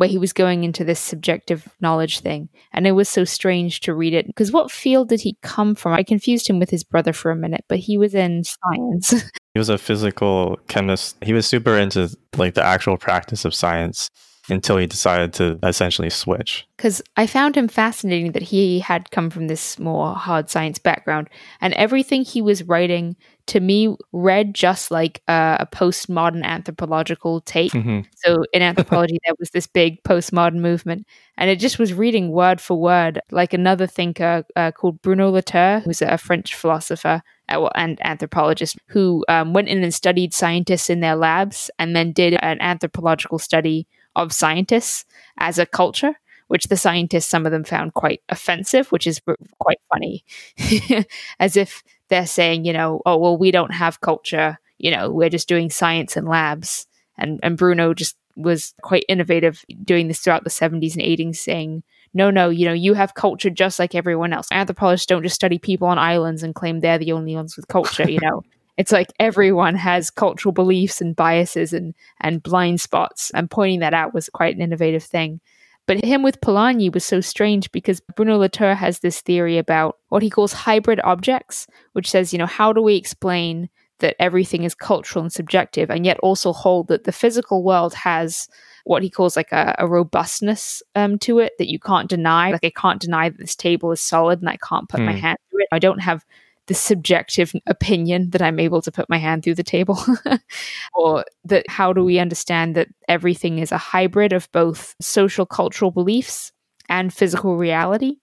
where 0.00 0.08
he 0.08 0.16
was 0.16 0.32
going 0.32 0.64
into 0.64 0.82
this 0.82 0.98
subjective 0.98 1.68
knowledge 1.82 2.20
thing. 2.20 2.48
And 2.72 2.86
it 2.86 2.92
was 2.92 3.06
so 3.06 3.22
strange 3.24 3.80
to 3.80 3.92
read 3.92 4.14
it 4.14 4.26
because 4.26 4.50
what 4.50 4.70
field 4.70 5.10
did 5.10 5.20
he 5.20 5.36
come 5.42 5.74
from? 5.74 5.92
I 5.92 6.02
confused 6.02 6.48
him 6.48 6.58
with 6.58 6.70
his 6.70 6.82
brother 6.82 7.12
for 7.12 7.30
a 7.30 7.36
minute, 7.36 7.66
but 7.68 7.80
he 7.80 7.98
was 7.98 8.14
in 8.14 8.42
science. 8.44 9.10
he 9.52 9.58
was 9.58 9.68
a 9.68 9.76
physical 9.76 10.58
chemist. 10.68 11.18
He 11.20 11.34
was 11.34 11.46
super 11.46 11.76
into 11.76 12.08
like 12.38 12.54
the 12.54 12.64
actual 12.64 12.96
practice 12.96 13.44
of 13.44 13.54
science 13.54 14.08
until 14.50 14.76
he 14.76 14.86
decided 14.86 15.32
to 15.34 15.58
essentially 15.62 16.10
switch. 16.10 16.66
Because 16.76 17.02
I 17.16 17.26
found 17.26 17.56
him 17.56 17.68
fascinating 17.68 18.32
that 18.32 18.42
he 18.42 18.80
had 18.80 19.10
come 19.10 19.30
from 19.30 19.46
this 19.46 19.78
more 19.78 20.14
hard 20.14 20.48
science 20.50 20.78
background, 20.78 21.28
and 21.60 21.74
everything 21.74 22.24
he 22.24 22.40
was 22.42 22.62
writing 22.62 23.16
to 23.46 23.60
me 23.60 23.96
read 24.12 24.54
just 24.54 24.90
like 24.90 25.22
a, 25.26 25.58
a 25.60 25.66
postmodern 25.66 26.44
anthropological 26.44 27.40
take. 27.40 27.72
Mm-hmm. 27.72 28.00
So 28.14 28.44
in 28.52 28.62
anthropology, 28.62 29.18
there 29.24 29.34
was 29.38 29.50
this 29.50 29.66
big 29.66 30.02
postmodern 30.04 30.60
movement, 30.60 31.06
and 31.36 31.50
it 31.50 31.56
just 31.56 31.78
was 31.78 31.92
reading 31.92 32.30
word 32.30 32.60
for 32.60 32.78
word 32.78 33.20
like 33.30 33.52
another 33.52 33.86
thinker 33.86 34.44
uh, 34.56 34.70
called 34.72 35.02
Bruno 35.02 35.30
Latour, 35.30 35.80
who's 35.80 36.00
a 36.00 36.16
French 36.16 36.54
philosopher 36.54 37.22
uh, 37.50 37.68
and 37.74 37.98
anthropologist 38.06 38.78
who 38.86 39.24
um, 39.28 39.52
went 39.52 39.68
in 39.68 39.82
and 39.82 39.92
studied 39.92 40.32
scientists 40.32 40.88
in 40.88 41.00
their 41.00 41.16
labs 41.16 41.70
and 41.78 41.94
then 41.94 42.12
did 42.12 42.34
an 42.42 42.60
anthropological 42.60 43.38
study 43.38 43.86
of 44.20 44.32
scientists 44.32 45.04
as 45.38 45.58
a 45.58 45.66
culture, 45.66 46.14
which 46.48 46.64
the 46.64 46.76
scientists, 46.76 47.26
some 47.26 47.46
of 47.46 47.52
them 47.52 47.64
found 47.64 47.94
quite 47.94 48.22
offensive, 48.28 48.90
which 48.90 49.06
is 49.06 49.20
quite 49.58 49.80
funny. 49.92 50.24
as 51.40 51.56
if 51.56 51.82
they're 52.08 52.26
saying, 52.26 52.64
you 52.64 52.72
know, 52.72 53.00
oh, 53.06 53.16
well, 53.16 53.36
we 53.36 53.50
don't 53.50 53.72
have 53.72 54.00
culture, 54.00 54.58
you 54.78 54.90
know, 54.90 55.10
we're 55.10 55.30
just 55.30 55.48
doing 55.48 55.70
science 55.70 56.16
in 56.16 56.26
labs. 56.26 56.86
And, 57.16 57.38
and 57.42 57.56
Bruno 57.56 57.94
just 57.94 58.16
was 58.36 58.74
quite 58.82 59.04
innovative 59.08 59.64
doing 59.84 60.08
this 60.08 60.20
throughout 60.20 60.44
the 60.44 60.50
70s 60.50 60.94
and 60.94 61.02
80s, 61.02 61.36
saying, 61.36 61.82
no, 62.12 62.30
no, 62.30 62.48
you 62.48 62.66
know, 62.66 62.72
you 62.72 62.94
have 62.94 63.14
culture 63.14 63.50
just 63.50 63.78
like 63.78 63.94
everyone 63.94 64.32
else. 64.32 64.48
Anthropologists 64.50 65.06
don't 65.06 65.22
just 65.22 65.34
study 65.34 65.58
people 65.58 65.86
on 65.86 65.98
islands 65.98 66.42
and 66.42 66.54
claim 66.54 66.80
they're 66.80 66.98
the 66.98 67.12
only 67.12 67.36
ones 67.36 67.56
with 67.56 67.68
culture, 67.68 68.10
you 68.10 68.18
know. 68.20 68.42
It's 68.80 68.92
like 68.92 69.12
everyone 69.18 69.74
has 69.76 70.10
cultural 70.10 70.52
beliefs 70.52 71.00
and 71.00 71.14
biases 71.14 71.72
and 71.72 71.94
and 72.20 72.42
blind 72.42 72.80
spots 72.80 73.30
and 73.34 73.50
pointing 73.50 73.80
that 73.80 73.94
out 73.94 74.14
was 74.14 74.28
quite 74.30 74.56
an 74.56 74.62
innovative 74.62 75.04
thing 75.04 75.40
but 75.86 76.04
him 76.04 76.22
with 76.22 76.40
Polanyi 76.40 76.92
was 76.92 77.04
so 77.04 77.20
strange 77.20 77.70
because 77.72 78.00
Bruno 78.14 78.36
Latour 78.38 78.74
has 78.74 79.00
this 79.00 79.20
theory 79.20 79.58
about 79.58 79.98
what 80.08 80.22
he 80.22 80.30
calls 80.30 80.52
hybrid 80.52 81.00
objects, 81.02 81.66
which 81.94 82.08
says, 82.08 82.32
you 82.32 82.38
know, 82.38 82.46
how 82.46 82.72
do 82.72 82.80
we 82.80 82.94
explain 82.94 83.68
that 83.98 84.14
everything 84.20 84.62
is 84.62 84.74
cultural 84.74 85.24
and 85.24 85.32
subjective, 85.32 85.90
and 85.90 86.06
yet 86.06 86.18
also 86.20 86.52
hold 86.52 86.86
that 86.88 87.04
the 87.04 87.12
physical 87.12 87.64
world 87.64 87.92
has 87.94 88.46
what 88.84 89.02
he 89.02 89.10
calls 89.10 89.36
like 89.36 89.50
a, 89.50 89.74
a 89.78 89.88
robustness 89.88 90.80
um, 90.94 91.18
to 91.18 91.40
it 91.40 91.54
that 91.58 91.68
you 91.68 91.80
can't 91.80 92.08
deny. 92.08 92.52
Like 92.52 92.64
I 92.64 92.70
can't 92.70 93.00
deny 93.00 93.28
that 93.28 93.38
this 93.38 93.56
table 93.56 93.90
is 93.90 94.00
solid 94.00 94.38
and 94.40 94.48
I 94.48 94.58
can't 94.58 94.88
put 94.88 95.00
my 95.00 95.12
Hmm. 95.14 95.18
hand 95.18 95.38
through 95.50 95.62
it. 95.62 95.68
I 95.72 95.80
don't 95.80 96.00
have 96.00 96.24
the 96.70 96.74
subjective 96.74 97.52
opinion 97.66 98.30
that 98.30 98.40
I'm 98.40 98.60
able 98.60 98.80
to 98.82 98.92
put 98.92 99.10
my 99.10 99.18
hand 99.18 99.42
through 99.42 99.56
the 99.56 99.64
table. 99.64 99.98
or 100.94 101.24
that 101.44 101.68
how 101.68 101.92
do 101.92 102.04
we 102.04 102.20
understand 102.20 102.76
that 102.76 102.86
everything 103.08 103.58
is 103.58 103.72
a 103.72 103.76
hybrid 103.76 104.32
of 104.32 104.48
both 104.52 104.94
social 105.00 105.44
cultural 105.44 105.90
beliefs 105.90 106.52
and 106.88 107.12
physical 107.12 107.56
reality? 107.56 108.18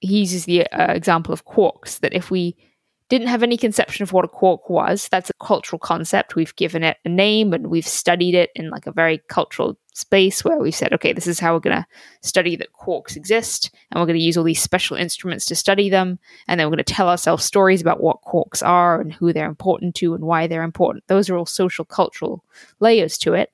He 0.00 0.18
uses 0.18 0.46
the 0.46 0.66
uh, 0.66 0.92
example 0.92 1.32
of 1.32 1.44
quarks 1.44 2.00
that 2.00 2.14
if 2.14 2.32
we 2.32 2.56
didn't 3.10 3.28
have 3.28 3.44
any 3.44 3.56
conception 3.56 4.02
of 4.02 4.12
what 4.12 4.24
a 4.24 4.28
quark 4.28 4.68
was. 4.68 5.08
That's 5.08 5.30
a 5.30 5.44
cultural 5.44 5.78
concept. 5.78 6.34
We've 6.34 6.56
given 6.56 6.82
it 6.82 6.96
a 7.04 7.08
name 7.08 7.52
and 7.52 7.68
we've 7.68 7.86
studied 7.86 8.34
it 8.34 8.50
in 8.56 8.70
like 8.70 8.88
a 8.88 8.92
very 8.92 9.20
cultural 9.28 9.78
space 9.94 10.44
where 10.44 10.58
we've 10.58 10.74
said, 10.74 10.92
okay, 10.92 11.12
this 11.12 11.26
is 11.26 11.40
how 11.40 11.54
we're 11.54 11.60
going 11.60 11.76
to 11.76 11.86
study 12.20 12.56
that 12.56 12.72
quarks 12.72 13.16
exist. 13.16 13.70
And 13.90 14.00
we're 14.00 14.06
going 14.06 14.18
to 14.18 14.24
use 14.24 14.36
all 14.36 14.44
these 14.44 14.62
special 14.62 14.96
instruments 14.96 15.46
to 15.46 15.54
study 15.54 15.88
them. 15.88 16.18
And 16.46 16.60
then 16.60 16.66
we're 16.66 16.76
going 16.76 16.84
to 16.84 16.94
tell 16.94 17.08
ourselves 17.08 17.44
stories 17.44 17.80
about 17.80 18.02
what 18.02 18.22
quarks 18.22 18.64
are 18.64 19.00
and 19.00 19.12
who 19.12 19.32
they're 19.32 19.48
important 19.48 19.94
to 19.96 20.14
and 20.14 20.24
why 20.24 20.46
they're 20.46 20.62
important. 20.62 21.04
Those 21.06 21.30
are 21.30 21.36
all 21.36 21.46
social 21.46 21.84
cultural 21.84 22.44
layers 22.80 23.16
to 23.18 23.34
it. 23.34 23.50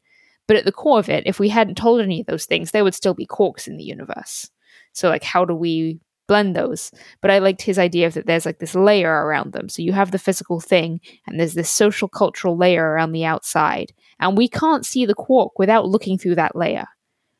But 0.48 0.56
at 0.56 0.64
the 0.64 0.72
core 0.72 0.98
of 0.98 1.08
it, 1.08 1.24
if 1.26 1.38
we 1.38 1.48
hadn't 1.48 1.76
told 1.76 2.00
any 2.00 2.20
of 2.20 2.26
those 2.26 2.46
things, 2.46 2.72
there 2.72 2.82
would 2.82 2.94
still 2.94 3.14
be 3.14 3.26
quarks 3.26 3.68
in 3.68 3.76
the 3.76 3.84
universe. 3.84 4.50
So, 4.92 5.08
like, 5.08 5.22
how 5.22 5.44
do 5.44 5.54
we 5.54 6.00
blend 6.30 6.54
those. 6.54 6.92
But 7.20 7.32
I 7.32 7.40
liked 7.40 7.60
his 7.60 7.76
idea 7.76 8.06
of 8.06 8.14
that 8.14 8.24
there's 8.24 8.46
like 8.46 8.60
this 8.60 8.76
layer 8.76 9.26
around 9.26 9.52
them. 9.52 9.68
So 9.68 9.82
you 9.82 9.92
have 9.92 10.12
the 10.12 10.18
physical 10.18 10.60
thing, 10.60 11.00
and 11.26 11.40
there's 11.40 11.54
this 11.54 11.68
social 11.68 12.06
cultural 12.06 12.56
layer 12.56 12.88
around 12.88 13.10
the 13.10 13.24
outside. 13.24 13.92
And 14.20 14.36
we 14.36 14.48
can't 14.48 14.86
see 14.86 15.06
the 15.06 15.14
quark 15.14 15.58
without 15.58 15.88
looking 15.88 16.18
through 16.18 16.36
that 16.36 16.54
layer. 16.54 16.86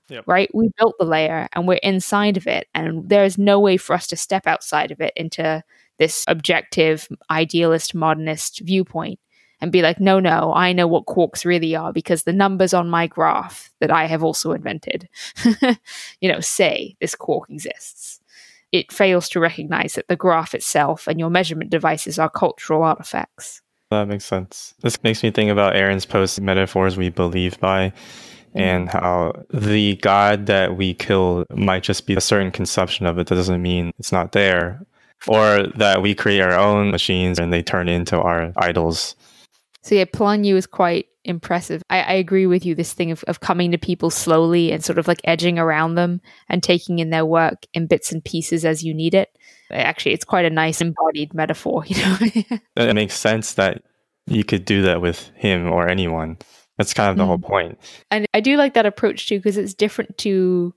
Yep. 0.09 0.25
Right? 0.27 0.51
We 0.53 0.71
built 0.77 0.97
the 0.99 1.05
layer 1.05 1.49
and 1.53 1.69
we're 1.69 1.79
inside 1.85 2.37
of 2.37 2.49
it. 2.49 2.67
And 2.75 3.09
there 3.09 3.25
is 3.25 3.39
no 3.39 3.61
way 3.61 3.77
for 3.77 3.95
us 3.95 4.09
to 4.09 4.17
step 4.17 4.47
outside 4.47 4.91
of 4.91 5.01
it 5.01 5.13
into 5.15 5.63
this 5.99 6.25
objective, 6.27 7.09
idealist, 7.31 7.95
modernist 7.95 8.61
viewpoint 8.65 9.21
and 9.61 9.71
be 9.71 9.83
like, 9.83 10.01
no, 10.01 10.19
no, 10.19 10.53
I 10.55 10.73
know 10.73 10.89
what 10.89 11.07
quarks 11.07 11.45
really 11.45 11.77
are 11.77 11.93
because 11.93 12.25
the 12.25 12.33
numbers 12.33 12.75
on 12.75 12.91
my 12.91 13.07
graph 13.07 13.71
that 13.79 13.91
I 13.93 14.07
have 14.07 14.25
also 14.25 14.53
invented, 14.53 15.09
you 16.21 16.33
know, 16.33 16.41
say 16.41 16.97
this 17.01 17.15
quark 17.15 17.49
exists 17.51 18.21
it 18.73 18.93
fails 18.93 19.29
to 19.31 19.41
recognize 19.41 19.95
that 19.95 20.09
the 20.09 20.17
graph 20.17 20.55
itself 20.55 21.07
and 21.07 21.19
your 21.19 21.31
measurement 21.31 21.71
devices 21.71 22.19
are 22.19 22.31
cultural 22.31 22.83
artifacts. 22.83 23.63
That 23.90 24.06
makes 24.06 24.25
sense. 24.25 24.75
This 24.82 25.02
makes 25.02 25.23
me 25.23 25.30
think 25.30 25.50
about 25.50 25.75
Aaron's 25.75 26.06
post 26.06 26.40
metaphors 26.40 26.97
we 26.97 27.09
believe 27.09 27.59
by 27.59 27.90
mm. 27.90 28.61
and 28.61 28.88
how 28.88 29.44
the 29.52 29.97
God 29.97 30.47
that 30.47 30.76
we 30.76 30.94
kill 30.94 31.44
might 31.50 31.82
just 31.82 32.06
be 32.06 32.14
a 32.14 32.20
certain 32.20 32.52
conception 32.52 33.06
of 33.06 33.18
it. 33.18 33.26
That 33.26 33.35
doesn't 33.35 33.61
mean 33.61 33.92
it's 33.99 34.12
not 34.12 34.32
there. 34.32 34.87
Or 35.26 35.66
that 35.76 36.00
we 36.00 36.14
create 36.14 36.40
our 36.40 36.59
own 36.59 36.90
machines 36.90 37.38
and 37.38 37.52
they 37.52 37.62
turn 37.62 37.88
into 37.88 38.18
our 38.18 38.52
idols. 38.56 39.16
So 39.82 39.94
yeah, 39.94 40.04
Polanyi 40.04 40.54
was 40.54 40.66
quite 40.66 41.06
impressive. 41.25 41.82
I, 41.90 42.00
I 42.00 42.12
agree 42.14 42.47
with 42.47 42.64
you. 42.64 42.75
This 42.75 42.94
thing 42.94 43.11
of, 43.11 43.23
of 43.25 43.40
coming 43.40 43.73
to 43.73 43.78
people 43.78 44.11
slowly 44.11 44.73
and 44.73 44.82
sort 44.82 44.99
of 44.99 45.09
like 45.09 45.20
edging 45.25 45.59
around 45.59 45.97
them 45.97 46.20
and 46.49 46.62
taking 46.62 47.00
in 47.00 47.11
their 47.11 47.26
work 47.26 47.66
in 47.75 47.87
bits 47.87 48.12
and 48.12 48.25
pieces 48.25 48.64
as 48.64 48.82
you 48.82 48.94
need 48.94 49.14
it. 49.14 49.37
Actually, 49.71 50.12
it's 50.15 50.25
quite 50.25 50.45
a 50.45 50.50
nice 50.50 50.81
embodied 50.81 51.33
metaphor, 51.35 51.85
you 51.87 51.97
know. 51.97 52.19
It 52.77 52.95
makes 52.95 53.15
sense 53.15 53.55
that 53.55 53.83
you 54.27 54.45
could 54.45 54.65
do 54.65 54.83
that 54.83 55.00
with 55.03 55.31
him 55.35 55.69
or 55.71 55.89
anyone. 55.89 56.39
That's 56.79 56.95
kind 56.95 57.11
of 57.11 57.17
the 57.17 57.25
Mm. 57.25 57.27
whole 57.27 57.39
point. 57.39 57.79
and 58.11 58.27
I 58.35 58.41
do 58.41 58.57
like 58.57 58.75
that 58.75 58.87
approach 58.87 59.29
too 59.29 59.39
because 59.39 59.57
it's 59.57 59.75
different 59.75 60.17
to 60.19 60.75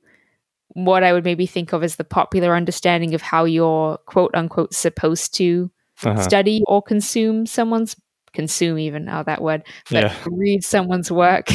what 0.76 1.04
I 1.04 1.14
would 1.14 1.24
maybe 1.24 1.46
think 1.46 1.72
of 1.72 1.84
as 1.84 1.96
the 1.98 2.04
popular 2.04 2.56
understanding 2.56 3.14
of 3.14 3.22
how 3.22 3.46
you're 3.46 3.98
quote 4.08 4.32
unquote 4.36 4.74
supposed 4.74 5.34
to 5.36 5.72
Uh-huh. 6.04 6.22
study 6.22 6.64
or 6.68 6.82
consume 6.82 7.46
someone's 7.46 7.96
consume 8.34 8.80
even 8.80 9.06
how 9.08 9.22
that 9.24 9.42
word 9.44 9.62
but 9.92 10.04
Yeah. 10.06 10.14
read 10.26 10.64
someone's 10.66 11.12
work 11.12 11.46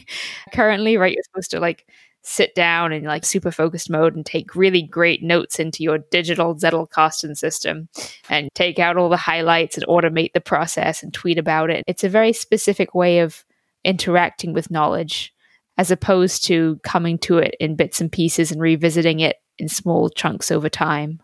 currently 0.52 0.96
right 0.96 1.14
you're 1.14 1.22
supposed 1.22 1.50
to 1.52 1.60
like 1.60 1.86
sit 2.24 2.54
down 2.54 2.92
in 2.92 3.04
like 3.04 3.24
super 3.24 3.50
focused 3.50 3.90
mode 3.90 4.16
and 4.16 4.24
take 4.24 4.56
really 4.56 4.82
great 4.82 5.22
notes 5.22 5.60
into 5.60 5.82
your 5.82 5.98
digital 6.10 6.56
zettelkasten 6.56 7.36
system 7.36 7.88
and 8.28 8.48
take 8.54 8.78
out 8.78 8.96
all 8.96 9.10
the 9.10 9.16
highlights 9.16 9.76
and 9.76 9.86
automate 9.86 10.32
the 10.32 10.40
process 10.40 11.02
and 11.02 11.12
tweet 11.12 11.38
about 11.38 11.70
it. 11.70 11.84
It's 11.86 12.04
a 12.04 12.08
very 12.08 12.32
specific 12.32 12.94
way 12.94 13.18
of 13.18 13.44
interacting 13.84 14.54
with 14.54 14.70
knowledge 14.70 15.32
as 15.76 15.90
opposed 15.90 16.44
to 16.46 16.80
coming 16.82 17.18
to 17.18 17.38
it 17.38 17.54
in 17.60 17.76
bits 17.76 18.00
and 18.00 18.10
pieces 18.10 18.50
and 18.50 18.60
revisiting 18.60 19.20
it 19.20 19.36
in 19.58 19.68
small 19.68 20.08
chunks 20.08 20.50
over 20.50 20.68
time 20.68 21.20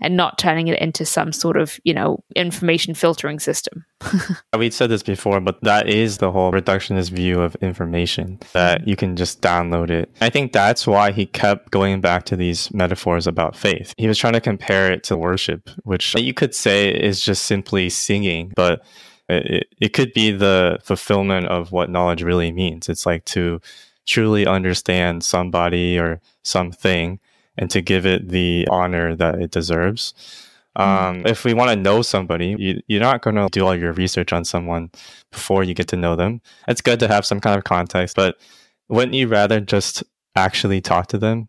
and 0.00 0.16
not 0.16 0.38
turning 0.38 0.68
it 0.68 0.78
into 0.78 1.04
some 1.04 1.32
sort 1.32 1.56
of, 1.56 1.80
you 1.84 1.94
know, 1.94 2.22
information 2.34 2.94
filtering 2.94 3.38
system. 3.38 3.84
We've 4.58 4.74
said 4.74 4.90
this 4.90 5.02
before, 5.02 5.40
but 5.40 5.60
that 5.62 5.88
is 5.88 6.18
the 6.18 6.30
whole 6.30 6.52
reductionist 6.52 7.10
view 7.10 7.40
of 7.40 7.54
information 7.56 8.38
that 8.52 8.86
you 8.86 8.96
can 8.96 9.16
just 9.16 9.40
download 9.40 9.90
it. 9.90 10.10
I 10.20 10.28
think 10.28 10.52
that's 10.52 10.86
why 10.86 11.12
he 11.12 11.26
kept 11.26 11.70
going 11.70 12.00
back 12.00 12.24
to 12.26 12.36
these 12.36 12.72
metaphors 12.74 13.26
about 13.26 13.56
faith. 13.56 13.94
He 13.96 14.06
was 14.06 14.18
trying 14.18 14.34
to 14.34 14.40
compare 14.40 14.92
it 14.92 15.02
to 15.04 15.16
worship, 15.16 15.70
which 15.84 16.14
you 16.14 16.34
could 16.34 16.54
say 16.54 16.90
is 16.90 17.20
just 17.20 17.44
simply 17.44 17.88
singing, 17.88 18.52
but 18.54 18.84
it, 19.28 19.66
it 19.80 19.92
could 19.92 20.12
be 20.12 20.30
the 20.30 20.78
fulfillment 20.82 21.46
of 21.46 21.72
what 21.72 21.90
knowledge 21.90 22.22
really 22.22 22.52
means. 22.52 22.88
It's 22.88 23.06
like 23.06 23.24
to 23.26 23.60
truly 24.06 24.46
understand 24.46 25.24
somebody 25.24 25.98
or 25.98 26.20
something 26.44 27.18
and 27.58 27.70
to 27.70 27.80
give 27.80 28.06
it 28.06 28.28
the 28.28 28.66
honor 28.70 29.16
that 29.16 29.40
it 29.40 29.50
deserves. 29.50 30.14
Um, 30.76 31.22
if 31.24 31.44
we 31.44 31.54
want 31.54 31.70
to 31.70 31.76
know 31.76 32.02
somebody, 32.02 32.54
you, 32.58 32.82
you're 32.86 33.00
not 33.00 33.22
going 33.22 33.36
to 33.36 33.48
do 33.50 33.64
all 33.66 33.74
your 33.74 33.92
research 33.92 34.32
on 34.32 34.44
someone 34.44 34.90
before 35.32 35.64
you 35.64 35.72
get 35.72 35.88
to 35.88 35.96
know 35.96 36.16
them. 36.16 36.42
It's 36.68 36.82
good 36.82 37.00
to 37.00 37.08
have 37.08 37.24
some 37.24 37.40
kind 37.40 37.56
of 37.56 37.64
context, 37.64 38.14
but 38.14 38.36
wouldn't 38.88 39.14
you 39.14 39.26
rather 39.26 39.58
just 39.60 40.04
actually 40.34 40.82
talk 40.82 41.06
to 41.08 41.18
them? 41.18 41.48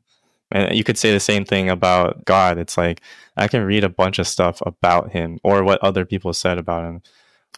And 0.49 0.73
you 0.73 0.85
could 0.85 0.97
say 0.97 1.11
the 1.11 1.19
same 1.19 1.43
thing 1.43 1.69
about 1.69 2.23
God. 2.23 2.57
It's 2.57 2.77
like 2.77 3.01
I 3.35 3.49
can 3.49 3.63
read 3.63 3.83
a 3.83 3.89
bunch 3.89 4.17
of 4.17 4.29
stuff 4.29 4.61
about 4.65 5.11
him 5.11 5.39
or 5.43 5.61
what 5.63 5.83
other 5.83 6.05
people 6.05 6.31
said 6.31 6.57
about 6.57 6.85
him. 6.85 7.01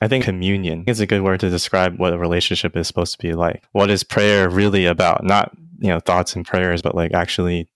I 0.02 0.08
think 0.08 0.24
communion 0.24 0.86
is 0.88 1.00
a 1.00 1.06
good 1.06 1.22
word 1.22 1.42
to 1.42 1.52
describe 1.52 2.00
what 2.00 2.14
a 2.14 2.18
relationship 2.18 2.76
is 2.76 2.88
supposed 2.88 3.12
to 3.12 3.20
be 3.20 3.34
like. 3.34 3.64
What 3.74 3.92
is 3.92 4.04
prayer 4.04 4.50
really 4.50 4.86
about? 4.86 5.24
Not, 5.24 5.56
you 5.78 5.90
know, 5.90 6.00
thoughts 6.00 6.36
and 6.36 6.48
prayers, 6.48 6.82
but 6.82 6.96
like 6.96 7.14
actually 7.14 7.68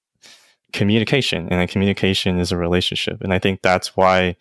communication. 0.74 1.48
And 1.50 1.70
communication 1.70 2.40
is 2.40 2.52
a 2.52 2.58
relationship. 2.58 3.22
And 3.22 3.34
I 3.34 3.40
think 3.40 3.62
that's 3.62 3.96
why, 3.96 4.36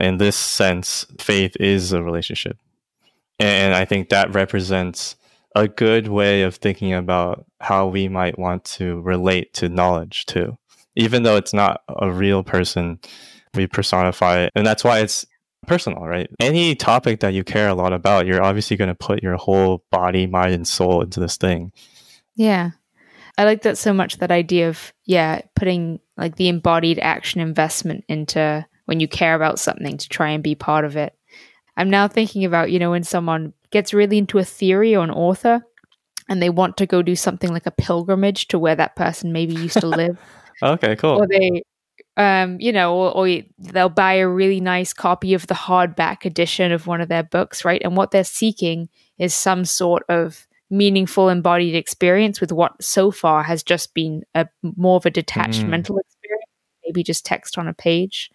in 0.00 0.18
this 0.18 0.36
sense, 0.36 1.06
faith 1.18 1.56
is 1.60 1.92
a 1.92 2.02
relationship. 2.02 2.58
And 3.38 3.74
I 3.74 3.84
think 3.84 4.08
that 4.08 4.34
represents 4.34 5.16
a 5.54 5.68
good 5.68 6.08
way 6.08 6.42
of 6.42 6.56
thinking 6.56 6.94
about 6.94 7.44
how 7.60 7.86
we 7.86 8.08
might 8.08 8.38
want 8.38 8.64
to 8.64 9.00
relate 9.02 9.52
to 9.54 9.68
knowledge 9.68 10.26
too. 10.26 10.56
Even 10.96 11.22
though 11.22 11.36
it's 11.36 11.52
not 11.52 11.82
a 11.88 12.10
real 12.10 12.42
person, 12.42 12.98
we 13.54 13.66
personify 13.66 14.40
it. 14.40 14.52
And 14.54 14.66
that's 14.66 14.84
why 14.84 15.00
it's 15.00 15.26
personal, 15.66 16.02
right? 16.04 16.28
Any 16.40 16.74
topic 16.74 17.20
that 17.20 17.34
you 17.34 17.44
care 17.44 17.68
a 17.68 17.74
lot 17.74 17.92
about, 17.92 18.26
you're 18.26 18.42
obviously 18.42 18.76
going 18.76 18.88
to 18.88 18.94
put 18.94 19.22
your 19.22 19.36
whole 19.36 19.84
body, 19.90 20.26
mind, 20.26 20.54
and 20.54 20.66
soul 20.66 21.02
into 21.02 21.20
this 21.20 21.36
thing. 21.36 21.72
Yeah. 22.34 22.70
I 23.38 23.44
like 23.44 23.62
that 23.62 23.78
so 23.78 23.92
much 23.92 24.18
that 24.18 24.30
idea 24.30 24.68
of, 24.68 24.92
yeah, 25.04 25.40
putting 25.56 26.00
like 26.16 26.36
the 26.36 26.48
embodied 26.48 26.98
action 26.98 27.40
investment 27.40 28.04
into 28.08 28.64
when 28.84 29.00
you 29.00 29.08
care 29.08 29.34
about 29.34 29.58
something 29.58 29.96
to 29.96 30.08
try 30.08 30.30
and 30.30 30.42
be 30.42 30.54
part 30.54 30.84
of 30.84 30.96
it. 30.96 31.16
I'm 31.76 31.88
now 31.88 32.08
thinking 32.08 32.44
about, 32.44 32.70
you 32.70 32.78
know, 32.78 32.90
when 32.90 33.04
someone 33.04 33.54
gets 33.70 33.94
really 33.94 34.18
into 34.18 34.38
a 34.38 34.44
theory 34.44 34.94
or 34.94 35.02
an 35.02 35.10
author 35.10 35.62
and 36.28 36.42
they 36.42 36.50
want 36.50 36.76
to 36.76 36.86
go 36.86 37.00
do 37.02 37.16
something 37.16 37.50
like 37.50 37.66
a 37.66 37.70
pilgrimage 37.70 38.48
to 38.48 38.58
where 38.58 38.76
that 38.76 38.96
person 38.96 39.32
maybe 39.32 39.54
used 39.54 39.80
to 39.80 39.86
live. 39.86 40.18
Okay, 40.62 40.94
cool. 40.94 41.20
or 41.20 41.26
they 41.26 41.64
um 42.16 42.60
you 42.60 42.70
know 42.72 42.94
or, 42.94 43.26
or 43.26 43.42
they'll 43.58 43.88
buy 43.88 44.14
a 44.14 44.28
really 44.28 44.60
nice 44.60 44.92
copy 44.92 45.34
of 45.34 45.44
the 45.48 45.54
hardback 45.54 46.24
edition 46.24 46.70
of 46.70 46.86
one 46.86 47.00
of 47.00 47.08
their 47.08 47.24
books 47.24 47.64
right 47.64 47.82
and 47.82 47.96
what 47.96 48.12
they're 48.12 48.22
seeking 48.22 48.88
is 49.18 49.34
some 49.34 49.64
sort 49.64 50.04
of 50.08 50.46
meaningful 50.72 51.28
embodied 51.28 51.74
experience 51.74 52.40
with 52.40 52.50
what 52.50 52.82
so 52.82 53.10
far 53.10 53.42
has 53.42 53.62
just 53.62 53.94
been 53.94 54.24
a 54.34 54.48
more 54.62 54.96
of 54.96 55.06
a 55.06 55.10
detached 55.10 55.62
Mm. 55.62 55.68
mental 55.68 55.98
experience 55.98 56.50
maybe 56.84 57.02
just 57.02 57.26
text 57.26 57.58
on 57.58 57.68
a 57.68 57.74
page 57.74 58.30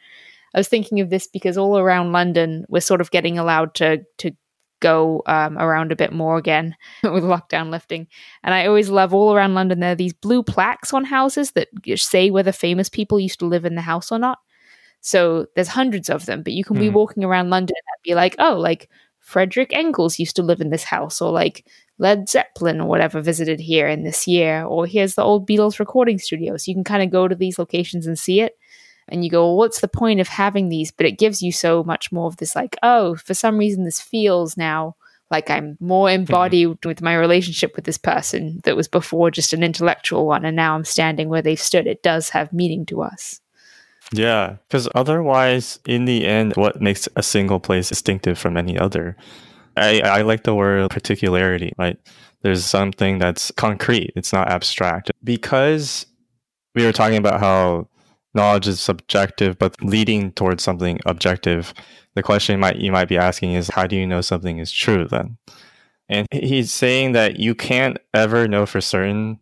i 0.53 0.59
was 0.59 0.67
thinking 0.67 0.99
of 0.99 1.09
this 1.09 1.27
because 1.27 1.57
all 1.57 1.77
around 1.77 2.11
london 2.11 2.65
we're 2.69 2.79
sort 2.79 3.01
of 3.01 3.11
getting 3.11 3.39
allowed 3.39 3.73
to 3.73 4.03
to 4.17 4.31
go 4.79 5.23
um, 5.25 5.57
around 5.57 5.91
a 5.91 5.95
bit 5.95 6.13
more 6.13 6.37
again 6.37 6.75
with 7.03 7.23
lockdown 7.23 7.71
lifting 7.71 8.07
and 8.43 8.53
I 8.53 8.67
always 8.67 8.89
love 8.89 9.13
all 9.13 9.33
around 9.33 9.55
London, 9.55 9.79
there 9.79 9.93
are 9.93 9.95
these 9.95 10.13
blue 10.13 10.43
plaques 10.43 10.93
on 10.93 11.03
houses 11.03 11.51
that 11.53 11.69
say 11.95 12.29
whether 12.29 12.51
famous 12.51 12.89
people 12.89 13.19
used 13.19 13.39
to 13.39 13.47
live 13.47 13.65
in 13.65 13.73
the 13.73 13.81
house 13.81 14.11
or 14.11 14.19
not. 14.19 14.37
So 15.01 15.47
there's 15.55 15.67
hundreds 15.69 16.09
of 16.09 16.25
them, 16.25 16.43
but 16.43 16.53
you 16.53 16.63
can 16.63 16.75
mm. 16.75 16.81
be 16.81 16.89
walking 16.89 17.23
around 17.23 17.49
London 17.49 17.75
and 17.75 18.03
be 18.03 18.15
like, 18.15 18.35
oh, 18.39 18.57
like 18.57 18.89
Frederick 19.27 19.73
Engels 19.73 20.19
used 20.19 20.37
to 20.37 20.41
live 20.41 20.61
in 20.61 20.69
this 20.69 20.85
house, 20.85 21.19
or 21.19 21.33
like 21.33 21.65
Led 21.97 22.29
Zeppelin 22.29 22.79
or 22.79 22.87
whatever 22.87 23.19
visited 23.19 23.59
here 23.59 23.85
in 23.85 24.03
this 24.03 24.25
year, 24.25 24.63
or 24.63 24.85
here's 24.85 25.15
the 25.15 25.21
old 25.21 25.45
Beatles 25.45 25.79
recording 25.79 26.17
studio. 26.17 26.55
So 26.55 26.71
you 26.71 26.75
can 26.75 26.85
kind 26.85 27.03
of 27.03 27.11
go 27.11 27.27
to 27.27 27.35
these 27.35 27.59
locations 27.59 28.07
and 28.07 28.17
see 28.17 28.39
it. 28.39 28.57
And 29.09 29.25
you 29.25 29.29
go, 29.29 29.45
well, 29.45 29.57
what's 29.57 29.81
the 29.81 29.89
point 29.89 30.21
of 30.21 30.29
having 30.29 30.69
these? 30.69 30.91
But 30.93 31.07
it 31.07 31.19
gives 31.19 31.41
you 31.41 31.51
so 31.51 31.83
much 31.83 32.09
more 32.09 32.27
of 32.27 32.37
this, 32.37 32.55
like, 32.55 32.77
oh, 32.83 33.15
for 33.15 33.33
some 33.33 33.57
reason, 33.57 33.83
this 33.83 33.99
feels 33.99 34.55
now 34.55 34.95
like 35.29 35.49
I'm 35.49 35.77
more 35.81 36.07
mm-hmm. 36.07 36.21
embodied 36.21 36.85
with 36.85 37.01
my 37.01 37.13
relationship 37.13 37.75
with 37.75 37.83
this 37.83 37.97
person 37.97 38.61
that 38.63 38.77
was 38.77 38.87
before 38.87 39.29
just 39.29 39.51
an 39.51 39.61
intellectual 39.61 40.25
one. 40.25 40.45
And 40.45 40.55
now 40.55 40.73
I'm 40.73 40.85
standing 40.85 41.27
where 41.27 41.41
they've 41.41 41.59
stood. 41.59 41.85
It 41.85 42.01
does 42.01 42.29
have 42.29 42.53
meaning 42.53 42.85
to 42.85 43.01
us. 43.01 43.41
Yeah, 44.13 44.57
because 44.67 44.87
otherwise, 44.95 45.79
in 45.85 46.05
the 46.05 46.25
end, 46.25 46.53
what 46.55 46.81
makes 46.81 47.09
a 47.15 47.23
single 47.23 47.59
place 47.59 47.89
distinctive 47.89 48.37
from 48.37 48.55
any 48.55 48.77
other? 48.77 49.17
I, 49.75 49.99
I 49.99 50.21
like 50.21 50.43
the 50.43 50.55
word 50.55 50.89
particularity, 50.89 51.73
right? 51.77 51.97
There's 52.41 52.65
something 52.65 53.19
that's 53.19 53.51
concrete, 53.51 54.13
it's 54.15 54.31
not 54.31 54.49
abstract. 54.49 55.11
Because 55.23 56.05
we 56.73 56.85
were 56.85 56.93
talking 56.93 57.17
about 57.17 57.39
how 57.39 57.89
knowledge 58.33 58.67
is 58.67 58.79
subjective, 58.79 59.57
but 59.59 59.81
leading 59.83 60.31
towards 60.31 60.63
something 60.63 60.99
objective, 61.05 61.73
the 62.15 62.23
question 62.23 62.59
might 62.59 62.77
you 62.77 62.91
might 62.91 63.09
be 63.09 63.17
asking 63.17 63.53
is 63.53 63.69
how 63.69 63.87
do 63.87 63.95
you 63.95 64.07
know 64.07 64.21
something 64.21 64.59
is 64.59 64.71
true 64.71 65.05
then? 65.05 65.37
And 66.09 66.27
he's 66.31 66.71
saying 66.71 67.11
that 67.11 67.39
you 67.39 67.53
can't 67.53 67.97
ever 68.13 68.47
know 68.47 68.65
for 68.65 68.79
certain 68.79 69.39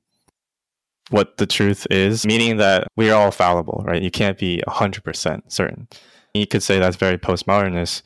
what 1.09 1.37
the 1.37 1.45
truth 1.45 1.85
is, 1.89 2.25
meaning 2.25 2.57
that 2.57 2.87
we're 2.95 3.13
all 3.13 3.31
fallible, 3.31 3.83
right? 3.85 4.01
You 4.01 4.11
can't 4.11 4.37
be 4.37 4.61
100% 4.67 5.51
certain. 5.51 5.87
You 6.33 6.47
could 6.47 6.63
say 6.63 6.79
that's 6.79 6.97
very 6.97 7.17
postmodernist. 7.17 8.01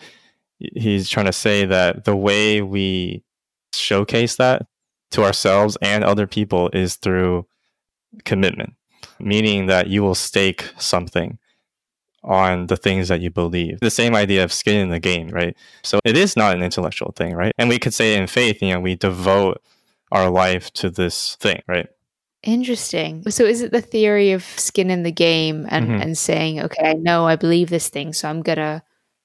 He's 0.58 1.10
trying 1.10 1.26
to 1.26 1.34
say 1.34 1.66
that 1.66 2.04
the 2.06 2.16
way 2.16 2.62
we 2.62 3.24
showcase 3.74 4.36
that 4.36 4.66
to 5.12 5.24
ourselves 5.24 5.78
and 5.82 6.04
other 6.04 6.28
people 6.28 6.70
is 6.74 6.96
through 6.96 7.48
commitment, 8.26 8.74
meaning 9.20 9.68
that 9.68 9.88
you 9.88 10.04
will 10.04 10.16
stake 10.16 10.70
something 10.78 11.38
on 12.24 12.68
the 12.68 12.76
things 12.76 13.08
that 13.08 13.22
you 13.22 13.30
believe. 13.30 13.80
The 13.80 13.90
same 13.90 14.14
idea 14.14 14.44
of 14.44 14.52
skin 14.52 14.76
in 14.76 14.90
the 14.90 15.00
game, 15.00 15.30
right? 15.30 15.56
So 15.84 16.00
it 16.04 16.18
is 16.18 16.36
not 16.36 16.54
an 16.54 16.62
intellectual 16.62 17.14
thing, 17.16 17.34
right? 17.34 17.54
And 17.58 17.70
we 17.70 17.80
could 17.80 17.94
say 17.94 18.16
in 18.16 18.28
faith, 18.28 18.62
you 18.62 18.74
know, 18.74 18.80
we 18.82 18.96
devote 18.96 19.62
our 20.12 20.30
life 20.30 20.72
to 20.74 20.90
this 20.90 21.38
thing, 21.40 21.62
right? 21.68 21.88
Interesting. 22.44 23.30
So 23.30 23.44
is 23.44 23.62
it 23.62 23.72
the 23.72 23.82
theory 23.82 24.32
of 24.32 24.44
skin 24.44 24.90
in 24.90 25.04
the 25.04 25.12
game 25.12 25.66
and, 25.70 25.88
mm-hmm. 25.88 26.02
and 26.02 26.18
saying, 26.18 26.62
okay, 26.62 26.90
I 26.90 26.94
know 26.94 27.28
I 27.28 27.36
believe 27.36 27.70
this 27.70 27.90
thing, 27.90 28.14
so 28.14 28.30
I'm 28.30 28.42
gonna 28.42 28.82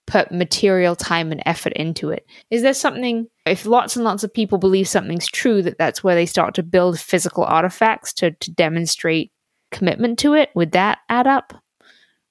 put 0.06 0.32
material 0.32 0.96
time 0.96 1.32
and 1.32 1.42
effort 1.46 1.72
into 1.74 2.10
it. 2.10 2.26
Is 2.50 2.62
there 2.62 2.74
something 2.74 3.26
if 3.46 3.66
lots 3.66 3.96
and 3.96 4.04
lots 4.04 4.24
of 4.24 4.34
people 4.34 4.58
believe 4.58 4.88
something's 4.88 5.28
true 5.28 5.62
that 5.62 5.78
that's 5.78 6.02
where 6.02 6.14
they 6.14 6.26
start 6.26 6.54
to 6.54 6.62
build 6.62 7.00
physical 7.00 7.44
artifacts 7.44 8.12
to 8.14 8.32
to 8.32 8.50
demonstrate 8.50 9.30
commitment 9.70 10.18
to 10.20 10.34
it? 10.34 10.50
Would 10.54 10.72
that 10.72 10.98
add 11.08 11.26
up? 11.26 11.54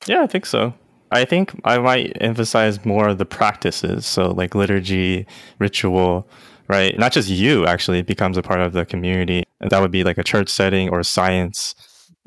Yeah, 0.06 0.22
I 0.22 0.28
think 0.28 0.46
so. 0.46 0.74
I 1.12 1.25
think 1.25 1.54
I 1.63 1.78
might 1.78 2.18
emphasize 2.20 2.84
more 2.86 3.08
of 3.08 3.20
the 3.20 3.25
practices. 3.25 4.06
So 4.06 4.32
like 4.32 4.56
liturgy, 4.56 5.28
ritual, 5.60 6.28
right? 6.68 6.98
Not 6.98 7.12
just 7.12 7.30
you 7.30 7.66
actually 7.68 8.02
becomes 8.02 8.36
a 8.36 8.42
part 8.42 8.62
of 8.62 8.74
the 8.74 8.86
community. 8.86 9.44
And 9.63 9.72
that 9.72 9.79
would 9.79 9.91
be 9.91 10.03
like 10.03 10.17
a 10.17 10.24
church 10.24 10.50
setting 10.50 10.89
or 10.89 11.03
science 11.03 11.74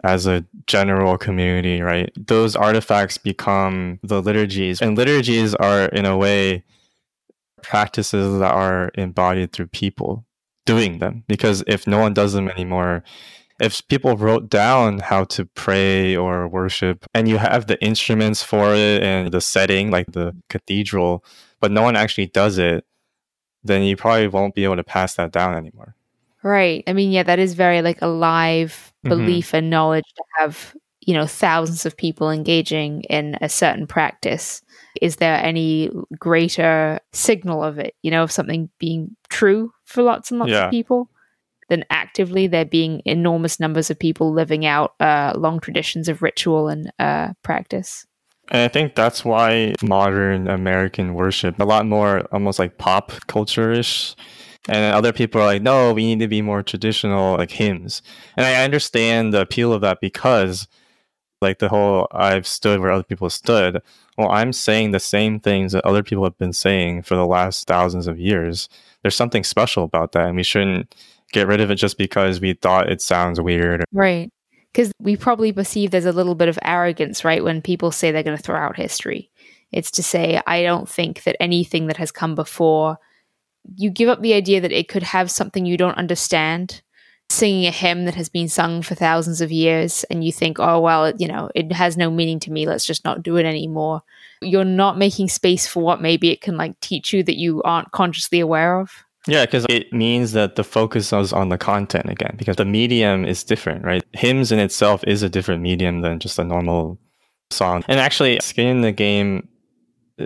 as 0.02 0.26
a 0.26 0.45
general 0.66 1.19
community, 1.19 1.83
right? 1.83 2.11
Those 2.16 2.57
artifacts 2.57 3.19
become 3.19 4.00
the 4.02 4.23
liturgies. 4.23 4.81
And 4.81 4.97
liturgies 4.97 5.55
are 5.55 5.85
in 5.87 6.07
a 6.07 6.16
way 6.16 6.64
practices 7.62 8.38
that 8.38 8.55
are 8.55 8.90
embodied 8.95 9.52
through 9.52 9.66
people 9.66 10.25
doing 10.64 10.99
them. 10.99 11.25
Because 11.28 11.62
if 11.66 11.87
no 11.87 11.99
one 11.99 12.14
does 12.14 12.33
them 12.33 12.49
anymore, 12.49 13.05
if 13.61 13.87
people 13.88 14.16
wrote 14.16 14.49
down 14.49 15.00
how 15.00 15.25
to 15.25 15.45
pray 15.45 16.16
or 16.16 16.49
worship 16.49 17.05
and 17.12 17.28
you 17.28 17.37
have 17.37 17.66
the 17.66 17.83
instruments 17.85 18.43
for 18.43 18.75
it 18.75 19.02
and 19.02 19.31
the 19.31 19.40
setting 19.43 19.90
like 19.90 20.12
the 20.12 20.35
cathedral 20.49 21.25
but 21.61 21.70
no 21.70 21.83
one 21.83 21.96
actually 21.96 22.27
does 22.27 22.59
it 22.59 22.85
then 23.64 23.83
you 23.83 23.96
probably 23.96 24.29
won't 24.29 24.55
be 24.55 24.64
able 24.64 24.77
to 24.77 24.85
pass 24.85 25.14
that 25.14 25.33
down 25.33 25.55
anymore 25.55 25.95
right 26.46 26.85
i 26.87 26.92
mean 26.92 27.11
yeah 27.11 27.22
that 27.22 27.38
is 27.38 27.54
very 27.54 27.82
like 27.82 28.00
alive 28.02 28.92
mm-hmm. 29.04 29.09
belief 29.11 29.48
mm-hmm. 29.48 29.56
and 29.56 29.70
knowledge 29.70 30.04
to 30.16 30.22
have 30.38 30.74
you 31.00 31.14
know 31.14 31.26
thousands 31.26 31.87
of 31.87 31.96
people 31.96 32.30
engaging 32.30 33.02
in 33.02 33.37
a 33.40 33.48
certain 33.48 33.87
practice 33.87 34.62
is 35.00 35.16
there 35.16 35.37
any 35.42 35.90
greater 36.18 37.00
signal 37.12 37.62
of 37.62 37.78
it 37.78 37.94
you 38.02 38.11
know 38.11 38.22
of 38.22 38.32
something 38.32 38.68
being 38.78 39.16
true 39.28 39.72
for 39.85 40.02
lots 40.02 40.30
and 40.30 40.40
lots 40.40 40.50
yeah. 40.50 40.66
of 40.66 40.70
people 40.70 41.09
Than 41.68 41.85
actively 41.90 42.46
there 42.46 42.64
being 42.64 43.02
enormous 43.04 43.59
numbers 43.59 43.90
of 43.90 43.98
people 43.98 44.32
living 44.32 44.64
out 44.64 44.94
uh, 45.00 45.32
long 45.37 45.59
traditions 45.59 46.09
of 46.09 46.22
ritual 46.22 46.68
and 46.68 46.92
uh, 47.00 47.32
practice. 47.42 48.06
And 48.52 48.62
I 48.62 48.68
think 48.68 48.94
that's 48.94 49.24
why 49.24 49.74
modern 49.82 50.46
American 50.46 51.14
worship, 51.14 51.59
a 51.59 51.64
lot 51.64 51.85
more 51.85 52.20
almost 52.30 52.61
like 52.61 52.78
pop 52.78 53.11
culture 53.26 53.72
ish. 53.72 54.14
And 54.68 54.94
other 54.94 55.12
people 55.12 55.40
are 55.40 55.46
like, 55.46 55.62
no, 55.62 55.92
we 55.92 56.07
need 56.07 56.20
to 56.20 56.29
be 56.29 56.42
more 56.42 56.62
traditional, 56.62 57.37
like 57.37 57.52
hymns. 57.52 58.02
And 58.37 58.44
I 58.44 58.64
understand 58.64 59.33
the 59.33 59.42
appeal 59.42 59.72
of 59.72 59.81
that 59.83 60.00
because, 60.00 60.66
like, 61.40 61.61
the 61.61 61.68
whole 61.68 62.09
I've 62.11 62.46
stood 62.46 62.81
where 62.81 62.90
other 62.90 63.05
people 63.05 63.31
stood. 63.31 63.81
Well, 64.18 64.31
I'm 64.31 64.52
saying 64.52 64.90
the 64.90 65.00
same 65.00 65.38
things 65.38 65.72
that 65.72 65.85
other 65.85 66.02
people 66.02 66.24
have 66.24 66.38
been 66.38 66.52
saying 66.52 67.02
for 67.02 67.14
the 67.14 67.26
last 67.26 67.68
thousands 67.68 68.07
of 68.07 68.18
years. 68.18 68.68
There's 69.02 69.14
something 69.14 69.44
special 69.44 69.85
about 69.85 70.12
that. 70.12 70.26
And 70.26 70.37
we 70.37 70.42
shouldn't 70.42 70.94
get 71.33 71.46
rid 71.46 71.61
of 71.61 71.70
it 71.70 71.76
just 71.76 71.98
because 71.98 72.40
we 72.40 72.55
thought 72.55 72.90
it 72.90 73.00
sounds 73.00 73.40
weird. 73.40 73.85
Right. 73.92 74.33
Because 74.72 74.90
we 75.00 75.16
probably 75.16 75.52
perceive 75.52 75.90
there's 75.90 76.07
a 76.07 76.12
little 76.12 76.35
bit 76.35 76.48
of 76.48 76.59
arrogance, 76.62 77.24
right, 77.24 77.44
when 77.44 77.62
people 77.62 77.90
say 77.92 78.11
they're 78.11 78.22
going 78.22 78.37
to 78.37 78.42
throw 78.42 78.59
out 78.59 78.76
history. 78.76 79.31
It's 79.70 79.90
to 79.92 80.02
say, 80.02 80.40
I 80.46 80.62
don't 80.62 80.88
think 80.88 81.22
that 81.22 81.37
anything 81.40 81.87
that 81.87 81.96
has 81.98 82.11
come 82.11 82.35
before, 82.35 82.98
you 83.74 83.90
give 83.90 84.09
up 84.09 84.22
the 84.22 84.35
idea 84.35 84.61
that 84.61 84.72
it 84.72 84.88
could 84.88 85.02
have 85.02 85.31
something 85.31 85.66
you 85.66 85.76
don't 85.76 85.98
understand. 85.98 86.83
Singing 87.29 87.66
a 87.66 87.72
hymn 87.72 88.05
that 88.05 88.14
has 88.14 88.29
been 88.29 88.48
sung 88.48 88.83
for 88.83 88.94
thousands 88.94 89.40
of 89.40 89.50
years, 89.50 90.05
and 90.11 90.22
you 90.22 90.31
think, 90.31 90.61
oh, 90.61 90.79
well, 90.79 91.12
you 91.16 91.26
know, 91.26 91.50
it 91.57 91.72
has 91.72 91.96
no 91.96 92.09
meaning 92.09 92.38
to 92.38 92.52
me. 92.52 92.68
Let's 92.68 92.85
just 92.85 93.05
not 93.05 93.24
do 93.24 93.37
it 93.37 93.44
anymore. 93.44 94.02
You're 94.42 94.64
not 94.64 94.96
making 94.96 95.29
space 95.29 95.66
for 95.66 95.83
what 95.83 96.00
maybe 96.00 96.31
it 96.31 96.40
can 96.40 96.57
like 96.57 96.79
teach 96.79 97.12
you 97.12 97.24
that 97.24 97.37
you 97.37 97.64
aren't 97.64 97.90
consciously 97.90 98.38
aware 98.38 98.79
of. 98.79 98.92
Yeah, 99.26 99.44
because 99.44 99.66
it 99.68 99.92
means 99.92 100.33
that 100.33 100.55
the 100.55 100.62
focus 100.62 101.12
is 101.12 101.33
on 101.33 101.48
the 101.48 101.59
content 101.59 102.09
again, 102.09 102.37
because 102.38 102.55
the 102.55 102.64
medium 102.64 103.24
is 103.24 103.42
different, 103.42 103.85
right? 103.85 104.05
Hymns 104.12 104.52
in 104.52 104.61
itself 104.61 105.02
is 105.05 105.24
a 105.24 105.29
different 105.29 105.62
medium 105.62 106.02
than 106.02 106.20
just 106.20 106.38
a 106.38 106.44
normal 106.44 106.96
song. 107.50 107.83
And 107.88 107.98
actually, 107.98 108.38
skin 108.40 108.68
in 108.68 108.81
the 108.83 108.92
game, 108.92 109.48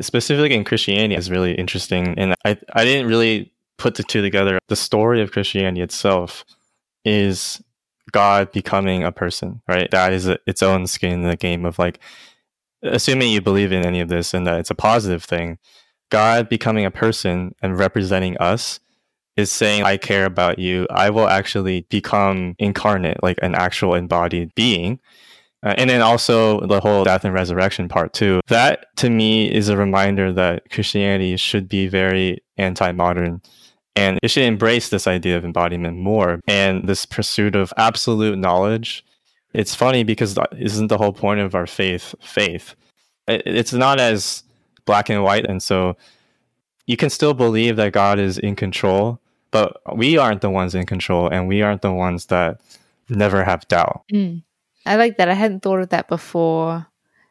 specifically 0.00 0.54
in 0.54 0.64
Christianity, 0.64 1.14
is 1.14 1.30
really 1.30 1.54
interesting. 1.54 2.18
And 2.18 2.34
I, 2.44 2.56
I 2.72 2.84
didn't 2.84 3.08
really 3.08 3.52
put 3.78 3.94
the 3.94 4.02
two 4.02 4.22
together. 4.22 4.58
The 4.68 4.76
story 4.76 5.22
of 5.22 5.32
Christianity 5.32 5.80
itself 5.80 6.44
is 7.04 7.62
God 8.12 8.52
becoming 8.52 9.04
a 9.04 9.12
person, 9.12 9.62
right? 9.68 9.90
That 9.90 10.12
is 10.12 10.26
a, 10.26 10.38
its 10.46 10.62
own 10.62 10.86
skin 10.86 11.22
in 11.22 11.28
the 11.28 11.36
game 11.36 11.64
of 11.64 11.78
like, 11.78 11.98
assuming 12.82 13.30
you 13.30 13.40
believe 13.40 13.72
in 13.72 13.84
any 13.84 14.00
of 14.00 14.08
this 14.08 14.34
and 14.34 14.46
that 14.46 14.58
it's 14.58 14.70
a 14.70 14.74
positive 14.74 15.24
thing, 15.24 15.58
God 16.10 16.48
becoming 16.48 16.84
a 16.84 16.90
person 16.90 17.54
and 17.62 17.78
representing 17.78 18.36
us 18.38 18.80
is 19.36 19.50
saying, 19.50 19.84
I 19.84 19.96
care 19.96 20.26
about 20.26 20.58
you. 20.58 20.86
I 20.90 21.10
will 21.10 21.28
actually 21.28 21.82
become 21.88 22.56
incarnate, 22.58 23.22
like 23.22 23.38
an 23.42 23.54
actual 23.54 23.94
embodied 23.94 24.54
being. 24.54 25.00
Uh, 25.62 25.74
and 25.76 25.90
then 25.90 26.00
also 26.00 26.60
the 26.66 26.80
whole 26.80 27.04
death 27.04 27.24
and 27.24 27.34
resurrection 27.34 27.88
part 27.88 28.12
too. 28.12 28.40
That 28.48 28.86
to 28.96 29.10
me 29.10 29.52
is 29.52 29.68
a 29.68 29.76
reminder 29.76 30.32
that 30.32 30.70
Christianity 30.70 31.36
should 31.36 31.68
be 31.68 31.86
very 31.86 32.42
anti-modern 32.56 33.42
and 33.96 34.18
it 34.22 34.30
should 34.30 34.44
embrace 34.44 34.88
this 34.88 35.06
idea 35.06 35.36
of 35.36 35.44
embodiment 35.44 35.98
more 35.98 36.40
and 36.46 36.88
this 36.88 37.04
pursuit 37.04 37.56
of 37.56 37.74
absolute 37.76 38.38
knowledge. 38.38 39.04
It's 39.52 39.74
funny 39.74 40.04
because 40.04 40.38
isn't 40.56 40.86
the 40.86 40.96
whole 40.96 41.12
point 41.12 41.40
of 41.40 41.54
our 41.54 41.66
faith 41.66 42.14
faith? 42.22 42.74
It's 43.28 43.74
not 43.74 44.00
as 44.00 44.42
black 44.86 45.10
and 45.10 45.22
white 45.22 45.46
and 45.46 45.62
so 45.62 45.96
you 46.86 46.96
can 46.96 47.10
still 47.10 47.34
believe 47.34 47.76
that 47.76 47.92
God 47.92 48.18
is 48.18 48.38
in 48.38 48.56
control, 48.56 49.20
but 49.50 49.80
we 49.94 50.16
aren't 50.16 50.40
the 50.40 50.50
ones 50.50 50.74
in 50.74 50.86
control 50.86 51.28
and 51.28 51.46
we 51.46 51.60
aren't 51.60 51.82
the 51.82 51.92
ones 51.92 52.26
that 52.26 52.60
never 53.08 53.44
have 53.44 53.68
doubt. 53.68 54.02
Mm. 54.12 54.42
I 54.86 54.96
like 54.96 55.16
that. 55.18 55.28
I 55.28 55.34
hadn't 55.34 55.60
thought 55.62 55.80
of 55.80 55.90
that 55.90 56.08
before. 56.08 56.86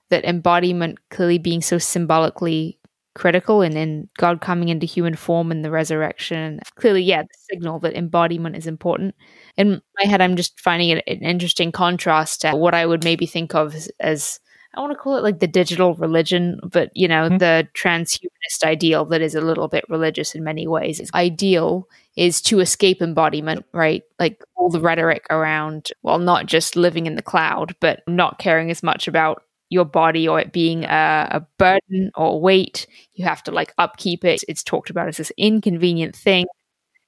That 0.10 0.26
embodiment 0.26 0.98
clearly 1.12 1.38
being 1.38 1.62
so 1.62 1.78
symbolically 1.78 2.80
critical 3.14 3.62
and 3.62 3.76
then 3.76 4.10
God 4.18 4.42
coming 4.42 4.70
into 4.70 4.88
human 4.88 5.16
form 5.16 5.52
and 5.52 5.64
the 5.64 5.70
resurrection. 5.70 6.60
Clearly, 6.76 7.04
yeah, 7.04 7.22
the 7.24 7.28
signal 7.52 7.80
that 7.82 7.96
embodiment 7.96 8.56
is 8.56 8.66
important. 8.66 9.14
In 9.56 9.82
my 10.00 10.06
head, 10.10 10.22
I'm 10.22 10.36
just 10.36 10.60
finding 10.60 10.90
it 10.90 11.04
an 11.06 11.20
interesting 11.24 11.72
contrast 11.72 12.42
to 12.42 12.56
what 12.56 12.74
I 12.74 12.86
would 12.88 13.04
maybe 13.04 13.28
think 13.28 13.54
of 13.54 13.76
as, 13.76 13.92
as 14.00 14.40
I 14.76 14.82
want 14.82 14.92
to 14.92 14.98
call 14.98 15.18
it 15.18 15.24
like 15.24 15.40
the 15.40 15.48
digital 15.48 15.96
religion, 15.96 16.60
but 16.64 16.92
you 16.96 17.08
know, 17.08 17.28
mm-hmm. 17.28 17.38
the 17.38 17.68
transhumanist 17.74 18.64
ideal 18.64 19.04
that 19.06 19.22
is 19.22 19.34
a 19.34 19.42
little 19.42 19.68
bit 19.68 19.84
religious 19.90 20.36
in 20.36 20.44
many 20.44 20.68
ways. 20.68 21.00
Its 21.00 21.14
ideal 21.14 21.88
is 22.16 22.42
to 22.44 22.60
escape 22.60 23.02
embodiment, 23.02 23.66
right? 23.74 24.04
Like 24.20 24.44
all 24.56 24.70
the 24.70 24.80
rhetoric 24.80 25.26
around, 25.32 25.92
well, 26.04 26.20
not 26.20 26.46
just 26.46 26.76
living 26.76 27.08
in 27.08 27.16
the 27.16 27.22
cloud, 27.22 27.76
but 27.80 28.04
not 28.08 28.38
caring 28.38 28.70
as 28.70 28.84
much 28.84 29.08
about 29.08 29.44
your 29.70 29.86
body 29.86 30.28
or 30.28 30.40
it 30.40 30.52
being 30.52 30.84
a, 30.84 31.28
a 31.32 31.48
burden 31.58 32.12
or 32.16 32.42
weight. 32.42 32.86
You 33.14 33.26
have 33.26 33.42
to 33.44 33.52
like 33.52 33.74
upkeep 33.78 34.24
it. 34.24 34.42
It's 34.48 34.64
talked 34.64 34.90
about 34.90 35.08
as 35.08 35.18
this 35.18 35.32
inconvenient 35.38 36.16
thing. 36.16 36.46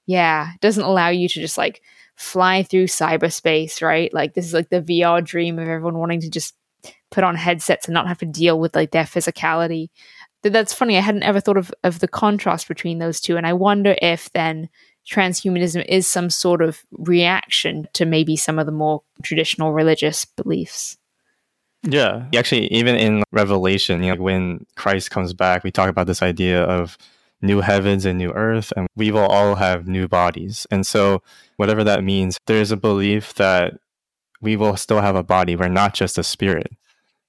Yeah, 0.08 0.54
it 0.54 0.62
doesn't 0.62 0.84
allow 0.84 1.10
you 1.10 1.28
to 1.30 1.40
just 1.40 1.58
like 1.58 1.82
fly 2.16 2.64
through 2.64 2.86
cyberspace, 2.86 3.82
right? 3.82 4.14
Like 4.14 4.34
this 4.34 4.46
is 4.46 4.54
like 4.54 4.70
the 4.70 4.82
VR 4.82 5.24
dream 5.24 5.60
of 5.60 5.68
everyone 5.68 5.98
wanting 5.98 6.22
to 6.22 6.30
just 6.30 6.56
put 7.12 7.24
on 7.24 7.36
headsets 7.36 7.86
and 7.86 7.94
not 7.94 8.08
have 8.08 8.18
to 8.20 8.26
deal 8.26 8.60
with 8.60 8.76
like 8.76 8.92
their 8.92 9.04
physicality. 9.04 9.90
That's 10.44 10.74
funny. 10.74 10.98
I 10.98 11.02
hadn't 11.02 11.24
ever 11.24 11.40
thought 11.40 11.58
of, 11.58 11.72
of 11.84 12.00
the 12.00 12.08
contrast 12.08 12.68
between 12.68 12.98
those 12.98 13.22
two. 13.22 13.38
And 13.38 13.46
I 13.46 13.54
wonder 13.54 13.96
if 14.02 14.32
then 14.32 14.70
transhumanism 15.08 15.86
is 15.88 16.08
some 16.08 16.30
sort 16.30 16.62
of 16.62 16.84
reaction 16.92 17.88
to 17.94 18.06
maybe 18.06 18.36
some 18.36 18.58
of 18.58 18.66
the 18.66 18.72
more 18.72 19.04
traditional 19.24 19.74
religious 19.74 20.26
beliefs. 20.26 20.98
Yeah. 21.84 22.26
Actually, 22.36 22.68
even 22.68 22.96
in 22.96 23.24
Revelation, 23.32 24.04
you 24.04 24.16
know, 24.16 24.22
when 24.22 24.66
Christ 24.76 25.12
comes 25.12 25.34
back, 25.34 25.64
we 25.64 25.72
talk 25.72 25.90
about 25.90 26.08
this 26.08 26.22
idea 26.22 26.64
of 26.64 26.98
new 27.42 27.62
heavens 27.62 28.06
and 28.06 28.18
new 28.18 28.32
earth, 28.32 28.72
and 28.78 28.88
we 28.96 29.12
will 29.12 29.26
all 29.26 29.56
have 29.56 29.88
new 29.88 30.08
bodies. 30.08 30.68
And 30.70 30.86
so, 30.86 31.24
whatever 31.58 31.84
that 31.84 32.04
means, 32.04 32.38
there's 32.46 32.72
a 32.72 32.78
belief 32.78 33.34
that 33.36 33.74
we 34.42 34.56
will 34.56 34.78
still 34.78 35.02
have 35.02 35.16
a 35.16 35.24
body. 35.24 35.56
We're 35.56 35.70
not 35.70 35.94
just 35.94 36.20
a 36.20 36.24
spirit, 36.24 36.72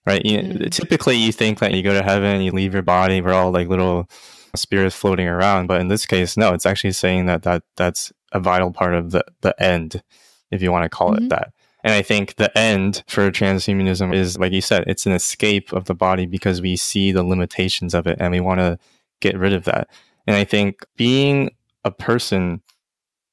right? 0.07 0.25
You, 0.25 0.39
mm-hmm. 0.39 0.69
Typically, 0.69 1.17
you 1.17 1.33
think 1.33 1.59
that 1.61 1.75
you 1.75 1.83
go 1.83 1.93
to 1.93 2.03
heaven, 2.03 2.41
you 2.43 2.53
leave 2.53 2.73
your 2.73 2.83
body, 2.83 3.21
we're 3.21 3.33
all 3.33 3.51
like 3.51 3.69
little 3.69 4.09
spirits 4.55 4.97
floating 4.97 5.29
around. 5.29 5.67
But 5.67 5.81
in 5.81 5.89
this 5.89 6.07
case, 6.07 6.37
no, 6.37 6.53
it's 6.53 6.67
actually 6.67 6.93
saying 6.93 7.27
that, 7.27 7.43
that 7.43 7.63
that's 7.77 8.13
a 8.33 8.41
vital 8.41 8.73
part 8.73 8.95
of 8.95 9.11
the, 9.11 9.25
the 9.41 9.61
end, 9.63 10.03
if 10.51 10.63
you 10.63 10.73
want 10.73 10.85
to 10.85 10.89
call 10.89 11.13
mm-hmm. 11.13 11.27
it 11.27 11.31
that. 11.31 11.53
And 11.85 11.93
I 11.93 12.03
think 12.03 12.37
the 12.37 12.57
end 12.57 13.03
for 13.09 13.31
transhumanism 13.31 14.15
is, 14.15 14.39
like 14.39 14.53
you 14.53 14.61
said, 14.61 14.85
it's 14.87 15.07
an 15.07 15.13
escape 15.13 15.73
of 15.73 15.87
the 15.87 15.95
body 15.95 16.27
because 16.27 16.61
we 16.61 16.77
see 16.77 17.11
the 17.11 17.25
limitations 17.25 17.93
of 17.93 18.07
it 18.07 18.19
and 18.21 18.31
we 18.31 18.41
want 18.41 18.61
to 18.61 18.79
get 19.21 19.37
rid 19.37 19.53
of 19.53 19.65
that. 19.65 19.89
And 20.27 20.37
I 20.37 20.45
think 20.45 20.87
being 20.97 21.51
a 21.85 21.91
person 21.91 22.63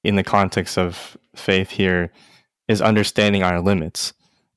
in 0.04 0.16
the 0.16 0.24
context 0.24 0.78
of 0.78 1.16
faith 1.36 1.70
here 1.70 2.12
is 2.68 2.82
understanding 2.82 3.44
our 3.44 3.62
limits. 3.62 4.14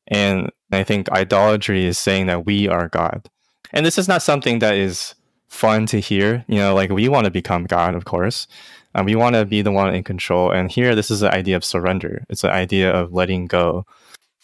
And 0.08 0.50
I 0.78 0.84
think 0.84 1.10
idolatry 1.10 1.84
is 1.84 1.98
saying 1.98 2.26
that 2.26 2.46
we 2.46 2.68
are 2.68 2.88
God. 2.88 3.28
And 3.72 3.84
this 3.86 3.98
is 3.98 4.08
not 4.08 4.22
something 4.22 4.58
that 4.60 4.74
is 4.76 5.14
fun 5.48 5.86
to 5.86 6.00
hear. 6.00 6.44
You 6.48 6.58
know, 6.58 6.74
like 6.74 6.90
we 6.90 7.08
want 7.08 7.24
to 7.26 7.30
become 7.30 7.64
God, 7.64 7.94
of 7.94 8.04
course. 8.04 8.46
and 8.94 9.06
we 9.06 9.14
want 9.14 9.34
to 9.36 9.44
be 9.44 9.62
the 9.62 9.72
one 9.72 9.94
in 9.94 10.04
control. 10.04 10.50
And 10.50 10.70
here, 10.70 10.94
this 10.94 11.10
is 11.10 11.20
the 11.20 11.32
idea 11.32 11.56
of 11.56 11.64
surrender. 11.64 12.24
It's 12.28 12.42
the 12.42 12.52
idea 12.52 12.90
of 12.90 13.12
letting 13.12 13.46
go. 13.46 13.86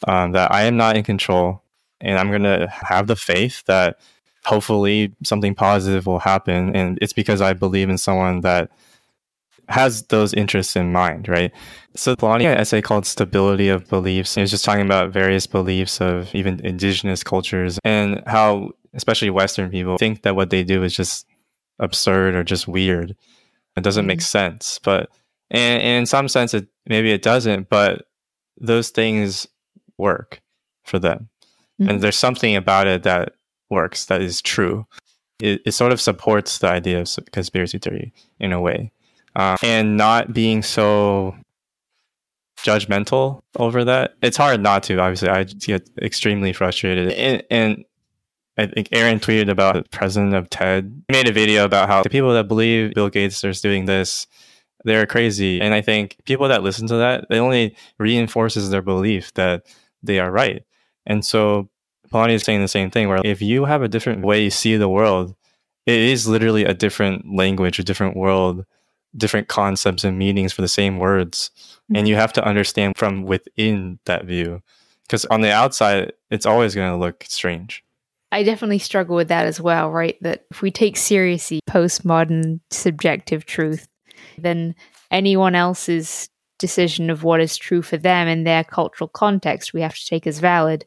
Um, 0.07 0.33
that 0.33 0.53
I 0.53 0.63
am 0.63 0.77
not 0.77 0.97
in 0.97 1.03
control, 1.03 1.61
and 2.01 2.19
I'm 2.19 2.31
going 2.31 2.45
to 2.45 2.69
have 2.69 3.09
the 3.09 3.17
faith 3.17 3.65
that 3.67 3.99
hopefully 4.45 5.13
something 5.25 5.57
positive 5.57 6.07
will 6.07 6.21
happen. 6.21 6.75
And 6.77 6.99
it's 7.03 7.13
because 7.13 7.41
I 7.41 7.53
believe 7.53 7.91
in 7.91 7.99
someone 7.99 8.43
that 8.43 8.71
has 9.69 10.03
those 10.05 10.33
interests 10.35 10.77
in 10.77 10.93
mind, 10.93 11.29
right? 11.29 11.53
So 11.95 12.17
Polanyi 12.17 12.43
had 12.43 12.55
an 12.55 12.61
essay 12.61 12.81
called 12.81 13.07
Stability 13.07 13.69
of 13.69 13.89
Beliefs. 13.89 14.37
It 14.37 14.41
was 14.41 14.51
just 14.51 14.65
talking 14.65 14.85
about 14.85 15.13
various 15.13 15.47
beliefs 15.47 16.01
of 16.01 16.35
even 16.35 16.65
indigenous 16.65 17.23
cultures 17.23 17.79
and 17.85 18.23
how 18.27 18.73
especially 18.95 19.31
Western 19.31 19.71
people 19.71 19.99
think 19.99 20.23
that 20.23 20.37
what 20.37 20.51
they 20.51 20.65
do 20.65 20.83
is 20.83 20.95
just 20.95 21.27
absurd 21.79 22.35
or 22.35 22.43
just 22.43 22.67
weird. 22.67 23.15
It 23.77 23.85
doesn't 23.85 24.03
mm-hmm. 24.03 24.09
make 24.09 24.23
sense. 24.23 24.81
But 24.83 25.11
and, 25.51 25.83
and 25.83 25.99
in 26.01 26.07
some 26.07 26.29
sense 26.29 26.55
it 26.55 26.69
maybe 26.87 27.11
it 27.13 27.23
doesn't, 27.23 27.69
but 27.69 28.07
those 28.59 28.89
things 28.89 29.47
work 29.99 30.41
for 30.85 30.99
them. 30.99 31.29
Mm-hmm. 31.81 31.91
And 31.91 32.01
there's 32.01 32.19
something 32.19 32.57
about 32.57 32.87
it 32.87 33.03
that 33.03 33.35
works 33.69 34.07
that 34.07 34.23
is 34.23 34.41
true. 34.41 34.87
It, 35.41 35.61
it 35.67 35.73
sort 35.73 35.93
of 35.93 36.01
supports 36.01 36.59
the 36.59 36.69
idea 36.69 37.01
of 37.01 37.19
conspiracy 37.33 37.79
theory 37.79 38.13
in 38.41 38.53
a 38.53 38.61
way 38.61 38.93
um, 39.37 39.57
and 39.63 39.97
not 39.97 40.33
being 40.33 40.63
so 40.63 41.37
judgmental 42.65 43.41
over 43.57 43.85
that. 43.85 44.15
It's 44.23 44.37
hard 44.37 44.61
not 44.61 44.83
to. 44.85 44.99
Obviously, 44.99 45.29
I 45.29 45.45
get 45.45 45.89
extremely 46.01 46.53
frustrated, 46.53 47.13
and, 47.13 47.43
and 47.51 47.85
I 48.59 48.67
think 48.67 48.89
Aaron 48.93 49.21
tweeted 49.21 49.49
about 49.49 49.75
the 49.75 49.89
president 49.91 50.35
of 50.35 50.51
TED. 50.51 51.05
He 51.09 51.13
made 51.13 51.29
a 51.29 51.33
video 51.33 51.65
about 51.65 51.89
how 51.89 52.03
the 52.03 52.11
people 52.11 52.35
that 52.35 52.49
believe 52.49 52.95
Bill 52.95 53.09
Gates 53.09 53.43
is 53.45 53.61
doing 53.61 53.85
this, 53.85 54.27
they're 54.85 55.07
crazy. 55.07 55.61
And 55.61 55.75
I 55.75 55.81
think 55.81 56.17
people 56.25 56.49
that 56.49 56.63
listen 56.63 56.89
to 56.89 56.97
that, 56.97 57.27
it 57.31 57.37
only 57.37 57.77
reinforces 57.99 58.71
their 58.71 58.83
belief 58.83 59.33
that 59.35 59.67
they 60.03 60.19
are 60.19 60.31
right. 60.31 60.65
And 61.07 61.25
so 61.25 61.69
Polanyi 62.13 62.35
is 62.35 62.43
saying 62.43 62.61
the 62.61 62.69
same 62.69 62.91
thing 62.91 63.09
where 63.09 63.21
if 63.25 63.41
you 63.41 63.65
have 63.65 63.83
a 63.83 63.89
different 63.89 64.25
way 64.25 64.45
you 64.45 64.51
see 64.51 64.77
the 64.77 64.89
world, 64.89 65.35
it 65.87 65.99
is 65.99 66.27
literally 66.27 66.65
a 66.65 66.75
different 66.75 67.35
language, 67.35 67.79
a 67.79 67.85
different 67.85 68.17
world 68.17 68.65
different 69.17 69.49
concepts 69.49 70.05
and 70.05 70.19
meanings 70.19 70.53
for 70.53 70.63
the 70.63 70.69
same 70.69 70.99
words. 70.99 71.51
Mm-hmm. 71.59 71.97
And 71.97 72.09
you 72.09 72.17
have 72.17 72.33
to 72.35 72.45
understand 72.45 72.97
from 72.97 73.23
within 73.23 73.99
that 74.05 74.25
view. 74.25 74.63
Because 75.07 75.25
on 75.27 75.41
the 75.41 75.51
outside, 75.51 76.13
it's 76.31 76.47
always 76.47 76.75
going 76.75 76.93
to 76.93 76.99
look 76.99 77.25
strange. 77.29 77.83
I 78.31 78.43
definitely 78.43 78.79
struggle 78.79 79.17
with 79.17 79.29
that 79.29 79.47
as 79.47 79.59
well, 79.59 79.91
right? 79.91 80.19
That 80.21 80.45
if 80.51 80.61
we 80.61 80.71
take 80.71 80.99
seriously 80.99 81.61
postmodern 81.69 82.61
subjective 82.71 83.47
truth, 83.47 83.89
then 84.37 84.75
anyone 85.11 85.55
else's 85.55 86.29
decision 86.59 87.09
of 87.09 87.23
what 87.23 87.41
is 87.41 87.57
true 87.57 87.83
for 87.83 87.97
them 87.97 88.29
in 88.29 88.45
their 88.45 88.65
cultural 88.65 89.09
context 89.09 89.73
we 89.73 89.81
have 89.81 89.95
to 89.95 90.07
take 90.07 90.27
as 90.27 90.41
valid, 90.41 90.85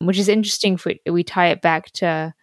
which 0.00 0.18
is 0.18 0.28
interesting 0.28 0.74
if 0.74 0.84
we, 0.84 1.00
we 1.06 1.24
tie 1.24 1.48
it 1.48 1.62
back 1.62 1.90
to 1.92 2.34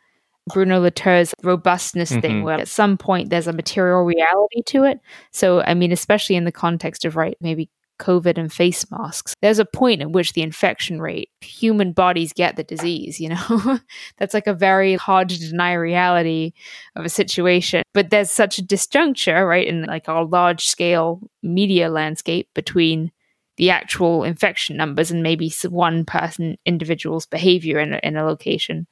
Bruno 0.54 0.82
Latour's 0.82 1.34
robustness 1.44 2.12
mm-hmm. 2.12 2.22
thing, 2.22 2.44
where 2.44 2.60
at 2.60 2.68
some 2.68 2.98
point 2.98 3.30
there's 3.30 3.48
a 3.48 3.54
material 3.54 4.04
reality 4.04 4.62
to 4.68 4.84
it. 4.84 5.00
So, 5.32 5.62
I 5.62 5.74
mean, 5.74 5.92
especially 5.92 6.36
in 6.36 6.46
the 6.46 6.52
context 6.52 7.06
of, 7.06 7.16
right, 7.16 7.38
maybe 7.42 7.70
COVID 8.00 8.38
and 8.38 8.52
face 8.52 8.90
masks, 8.92 9.34
there's 9.42 9.60
a 9.60 9.66
point 9.66 10.02
at 10.02 10.12
which 10.12 10.34
the 10.34 10.42
infection 10.42 11.02
rate, 11.02 11.30
human 11.42 11.92
bodies 11.92 12.34
get 12.34 12.56
the 12.56 12.64
disease, 12.64 13.20
you 13.20 13.30
know? 13.30 13.80
That's 14.18 14.34
like 14.34 14.48
a 14.48 14.54
very 14.54 14.96
hard 14.96 15.30
to 15.30 15.40
deny 15.40 15.74
reality 15.74 16.54
of 16.96 17.06
a 17.06 17.10
situation. 17.10 17.84
But 17.94 18.10
there's 18.10 18.32
such 18.32 18.58
a 18.58 18.64
disjuncture, 18.64 19.48
right, 19.48 19.68
in 19.68 19.84
like 19.84 20.10
our 20.10 20.26
large 20.26 20.66
scale 20.66 21.22
media 21.44 21.90
landscape 21.90 22.50
between 22.54 23.12
the 23.60 23.70
actual 23.70 24.24
infection 24.24 24.78
numbers 24.78 25.12
and 25.12 25.22
maybe 25.22 25.54
one 25.68 26.06
person 26.06 26.58
individual's 26.66 27.26
behavior 27.26 27.78
in 27.78 27.94
a, 27.94 28.00
in 28.04 28.16
a 28.16 28.24
location 28.24 28.88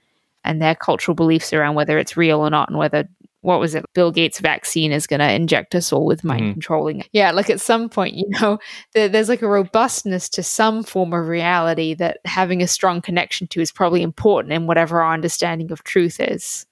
and 0.48 0.62
their 0.62 0.76
cultural 0.76 1.16
beliefs 1.16 1.54
around 1.54 1.76
whether 1.76 1.98
it's 1.98 2.18
real 2.18 2.40
or 2.40 2.50
not 2.50 2.70
and 2.70 2.78
whether 2.78 3.08
what 3.42 3.60
was 3.60 3.76
it 3.76 3.86
bill 3.94 4.12
gates 4.12 4.40
vaccine 4.40 4.92
is 4.92 5.08
going 5.08 5.20
to 5.20 5.32
inject 5.32 5.76
us 5.76 5.94
all 5.94 6.06
with 6.06 6.24
mind 6.24 6.42
mm-hmm. 6.42 6.52
controlling. 6.54 7.04
Yeah 7.12 7.32
like 7.32 7.50
at 7.50 7.62
some 7.62 7.90
point 7.90 8.16
you 8.16 8.26
know 8.30 8.60
there, 8.94 9.08
there's 9.08 9.30
like 9.30 9.42
a 9.42 9.48
robustness 9.48 10.30
to 10.30 10.44
some 10.44 10.84
form 10.84 11.14
of 11.14 11.28
reality 11.28 11.94
that 11.96 12.20
having 12.26 12.62
a 12.62 12.68
strong 12.68 13.02
connection 13.02 13.48
to 13.48 13.62
is 13.62 13.72
probably 13.72 14.02
important 14.02 14.54
in 14.54 14.68
whatever 14.68 15.02
our 15.02 15.14
understanding 15.14 15.72
of 15.72 15.84
truth 15.84 16.20
is. 16.20 16.66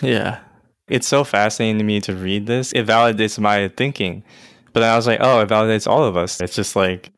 Yeah. 0.00 0.40
It's 0.88 1.06
so 1.06 1.24
fascinating 1.24 1.78
to 1.78 1.84
me 1.84 2.00
to 2.02 2.14
read 2.14 2.46
this. 2.46 2.72
It 2.72 2.86
validates 2.86 3.38
my 3.38 3.68
thinking. 3.68 4.22
But 4.72 4.82
i 4.84 4.96
was 4.96 5.06
like 5.06 5.18
oh 5.20 5.40
it 5.40 5.48
validates 5.48 5.86
all 5.86 6.04
of 6.04 6.16
us. 6.16 6.40
It's 6.40 6.54
just 6.54 6.76
like 6.76 7.10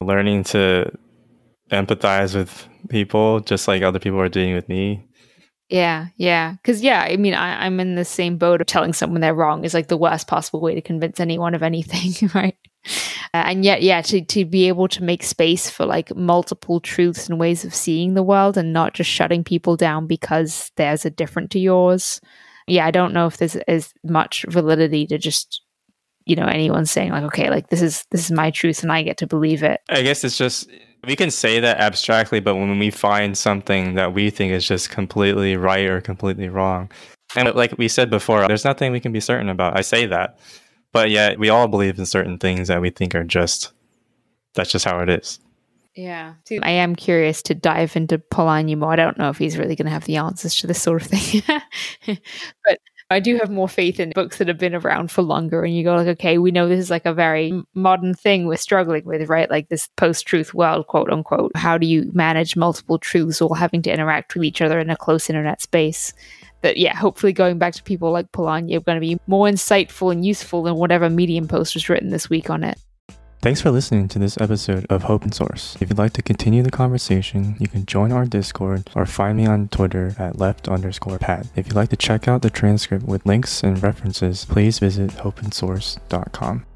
learning 0.00 0.44
to 0.44 0.90
empathize 1.70 2.34
with 2.34 2.68
people 2.88 3.40
just 3.40 3.68
like 3.68 3.82
other 3.82 3.98
people 3.98 4.20
are 4.20 4.28
doing 4.28 4.54
with 4.54 4.68
me. 4.68 5.06
Yeah, 5.68 6.08
yeah. 6.16 6.52
Because, 6.52 6.80
yeah, 6.80 7.02
I 7.02 7.16
mean, 7.16 7.34
I, 7.34 7.66
I'm 7.66 7.80
in 7.80 7.96
the 7.96 8.04
same 8.04 8.38
boat 8.38 8.60
of 8.60 8.68
telling 8.68 8.92
someone 8.92 9.20
they're 9.20 9.34
wrong 9.34 9.64
is 9.64 9.74
like 9.74 9.88
the 9.88 9.96
worst 9.96 10.28
possible 10.28 10.60
way 10.60 10.74
to 10.74 10.80
convince 10.80 11.18
anyone 11.18 11.54
of 11.54 11.62
anything, 11.62 12.30
right? 12.34 12.56
Uh, 13.34 13.42
and 13.46 13.64
yet, 13.64 13.82
yeah, 13.82 14.00
to, 14.00 14.24
to 14.24 14.44
be 14.44 14.68
able 14.68 14.86
to 14.86 15.02
make 15.02 15.24
space 15.24 15.68
for 15.68 15.84
like 15.84 16.14
multiple 16.14 16.78
truths 16.78 17.28
and 17.28 17.40
ways 17.40 17.64
of 17.64 17.74
seeing 17.74 18.14
the 18.14 18.22
world 18.22 18.56
and 18.56 18.72
not 18.72 18.94
just 18.94 19.10
shutting 19.10 19.42
people 19.42 19.76
down 19.76 20.06
because 20.06 20.70
theirs 20.76 21.04
are 21.04 21.10
different 21.10 21.50
to 21.50 21.58
yours. 21.58 22.20
Yeah, 22.68 22.86
I 22.86 22.92
don't 22.92 23.12
know 23.12 23.26
if 23.26 23.36
there's 23.36 23.56
as 23.56 23.92
much 24.04 24.44
validity 24.48 25.06
to 25.08 25.18
just 25.18 25.62
you 26.26 26.34
know 26.34 26.46
anyone 26.46 26.84
saying 26.84 27.12
like 27.12 27.22
okay 27.22 27.50
like 27.50 27.68
this 27.68 27.80
is 27.80 28.04
this 28.10 28.24
is 28.24 28.32
my 28.32 28.50
truth 28.50 28.82
and 28.82 28.90
i 28.90 29.00
get 29.00 29.16
to 29.16 29.28
believe 29.28 29.62
it 29.62 29.80
i 29.88 30.02
guess 30.02 30.24
it's 30.24 30.36
just 30.36 30.68
we 31.06 31.16
can 31.16 31.30
say 31.30 31.60
that 31.60 31.78
abstractly, 31.78 32.40
but 32.40 32.56
when 32.56 32.78
we 32.78 32.90
find 32.90 33.36
something 33.38 33.94
that 33.94 34.12
we 34.12 34.30
think 34.30 34.52
is 34.52 34.66
just 34.66 34.90
completely 34.90 35.56
right 35.56 35.86
or 35.86 36.00
completely 36.00 36.48
wrong, 36.48 36.90
and 37.34 37.52
like 37.54 37.76
we 37.78 37.88
said 37.88 38.10
before, 38.10 38.46
there's 38.46 38.64
nothing 38.64 38.92
we 38.92 39.00
can 39.00 39.12
be 39.12 39.20
certain 39.20 39.48
about. 39.48 39.76
I 39.76 39.82
say 39.82 40.06
that, 40.06 40.38
but 40.92 41.10
yet 41.10 41.38
we 41.38 41.48
all 41.48 41.68
believe 41.68 41.98
in 41.98 42.06
certain 42.06 42.38
things 42.38 42.68
that 42.68 42.80
we 42.80 42.90
think 42.90 43.14
are 43.14 43.24
just 43.24 43.72
that's 44.54 44.72
just 44.72 44.84
how 44.84 45.00
it 45.00 45.08
is. 45.08 45.38
Yeah. 45.94 46.34
I 46.62 46.70
am 46.72 46.94
curious 46.94 47.40
to 47.42 47.54
dive 47.54 47.96
into 47.96 48.18
Polanyi 48.18 48.76
more. 48.76 48.92
I 48.92 48.96
don't 48.96 49.16
know 49.16 49.30
if 49.30 49.38
he's 49.38 49.56
really 49.56 49.76
going 49.76 49.86
to 49.86 49.92
have 49.92 50.04
the 50.04 50.16
answers 50.16 50.54
to 50.56 50.66
this 50.66 50.82
sort 50.82 51.02
of 51.02 51.08
thing. 51.08 51.42
but 52.64 52.78
I 53.08 53.20
do 53.20 53.36
have 53.36 53.50
more 53.50 53.68
faith 53.68 54.00
in 54.00 54.10
books 54.10 54.38
that 54.38 54.48
have 54.48 54.58
been 54.58 54.74
around 54.74 55.12
for 55.12 55.22
longer. 55.22 55.62
And 55.62 55.76
you 55.76 55.84
go 55.84 55.94
like, 55.94 56.08
okay, 56.08 56.38
we 56.38 56.50
know 56.50 56.68
this 56.68 56.80
is 56.80 56.90
like 56.90 57.06
a 57.06 57.14
very 57.14 57.62
modern 57.74 58.14
thing 58.14 58.46
we're 58.46 58.56
struggling 58.56 59.04
with, 59.04 59.28
right? 59.28 59.48
Like 59.48 59.68
this 59.68 59.88
post-truth 59.96 60.54
world, 60.54 60.88
quote 60.88 61.10
unquote. 61.10 61.52
How 61.54 61.78
do 61.78 61.86
you 61.86 62.10
manage 62.14 62.56
multiple 62.56 62.98
truths 62.98 63.40
all 63.40 63.54
having 63.54 63.82
to 63.82 63.92
interact 63.92 64.34
with 64.34 64.42
each 64.42 64.60
other 64.60 64.80
in 64.80 64.90
a 64.90 64.96
close 64.96 65.30
internet 65.30 65.62
space? 65.62 66.12
That 66.62 66.78
yeah, 66.78 66.96
hopefully 66.96 67.32
going 67.32 67.58
back 67.58 67.74
to 67.74 67.82
people 67.84 68.10
like 68.10 68.32
Polanyi 68.32 68.76
are 68.76 68.80
going 68.80 68.96
to 68.96 69.00
be 69.00 69.20
more 69.28 69.46
insightful 69.46 70.10
and 70.10 70.26
useful 70.26 70.64
than 70.64 70.74
whatever 70.74 71.08
Medium 71.08 71.46
post 71.46 71.74
was 71.74 71.88
written 71.88 72.10
this 72.10 72.28
week 72.28 72.50
on 72.50 72.64
it. 72.64 72.76
Thanks 73.46 73.60
for 73.60 73.70
listening 73.70 74.08
to 74.08 74.18
this 74.18 74.36
episode 74.38 74.86
of 74.90 75.08
Open 75.08 75.30
Source. 75.30 75.76
If 75.80 75.88
you'd 75.88 75.98
like 75.98 76.14
to 76.14 76.20
continue 76.20 76.64
the 76.64 76.70
conversation, 76.72 77.54
you 77.60 77.68
can 77.68 77.86
join 77.86 78.10
our 78.10 78.24
Discord 78.24 78.90
or 78.92 79.06
find 79.06 79.36
me 79.36 79.46
on 79.46 79.68
Twitter 79.68 80.16
at 80.18 80.36
left 80.36 80.66
underscore 80.66 81.20
pat. 81.20 81.46
If 81.54 81.68
you'd 81.68 81.76
like 81.76 81.90
to 81.90 81.96
check 81.96 82.26
out 82.26 82.42
the 82.42 82.50
transcript 82.50 83.04
with 83.04 83.24
links 83.24 83.62
and 83.62 83.80
references, 83.80 84.44
please 84.46 84.80
visit 84.80 85.10
opensource.com. 85.10 86.66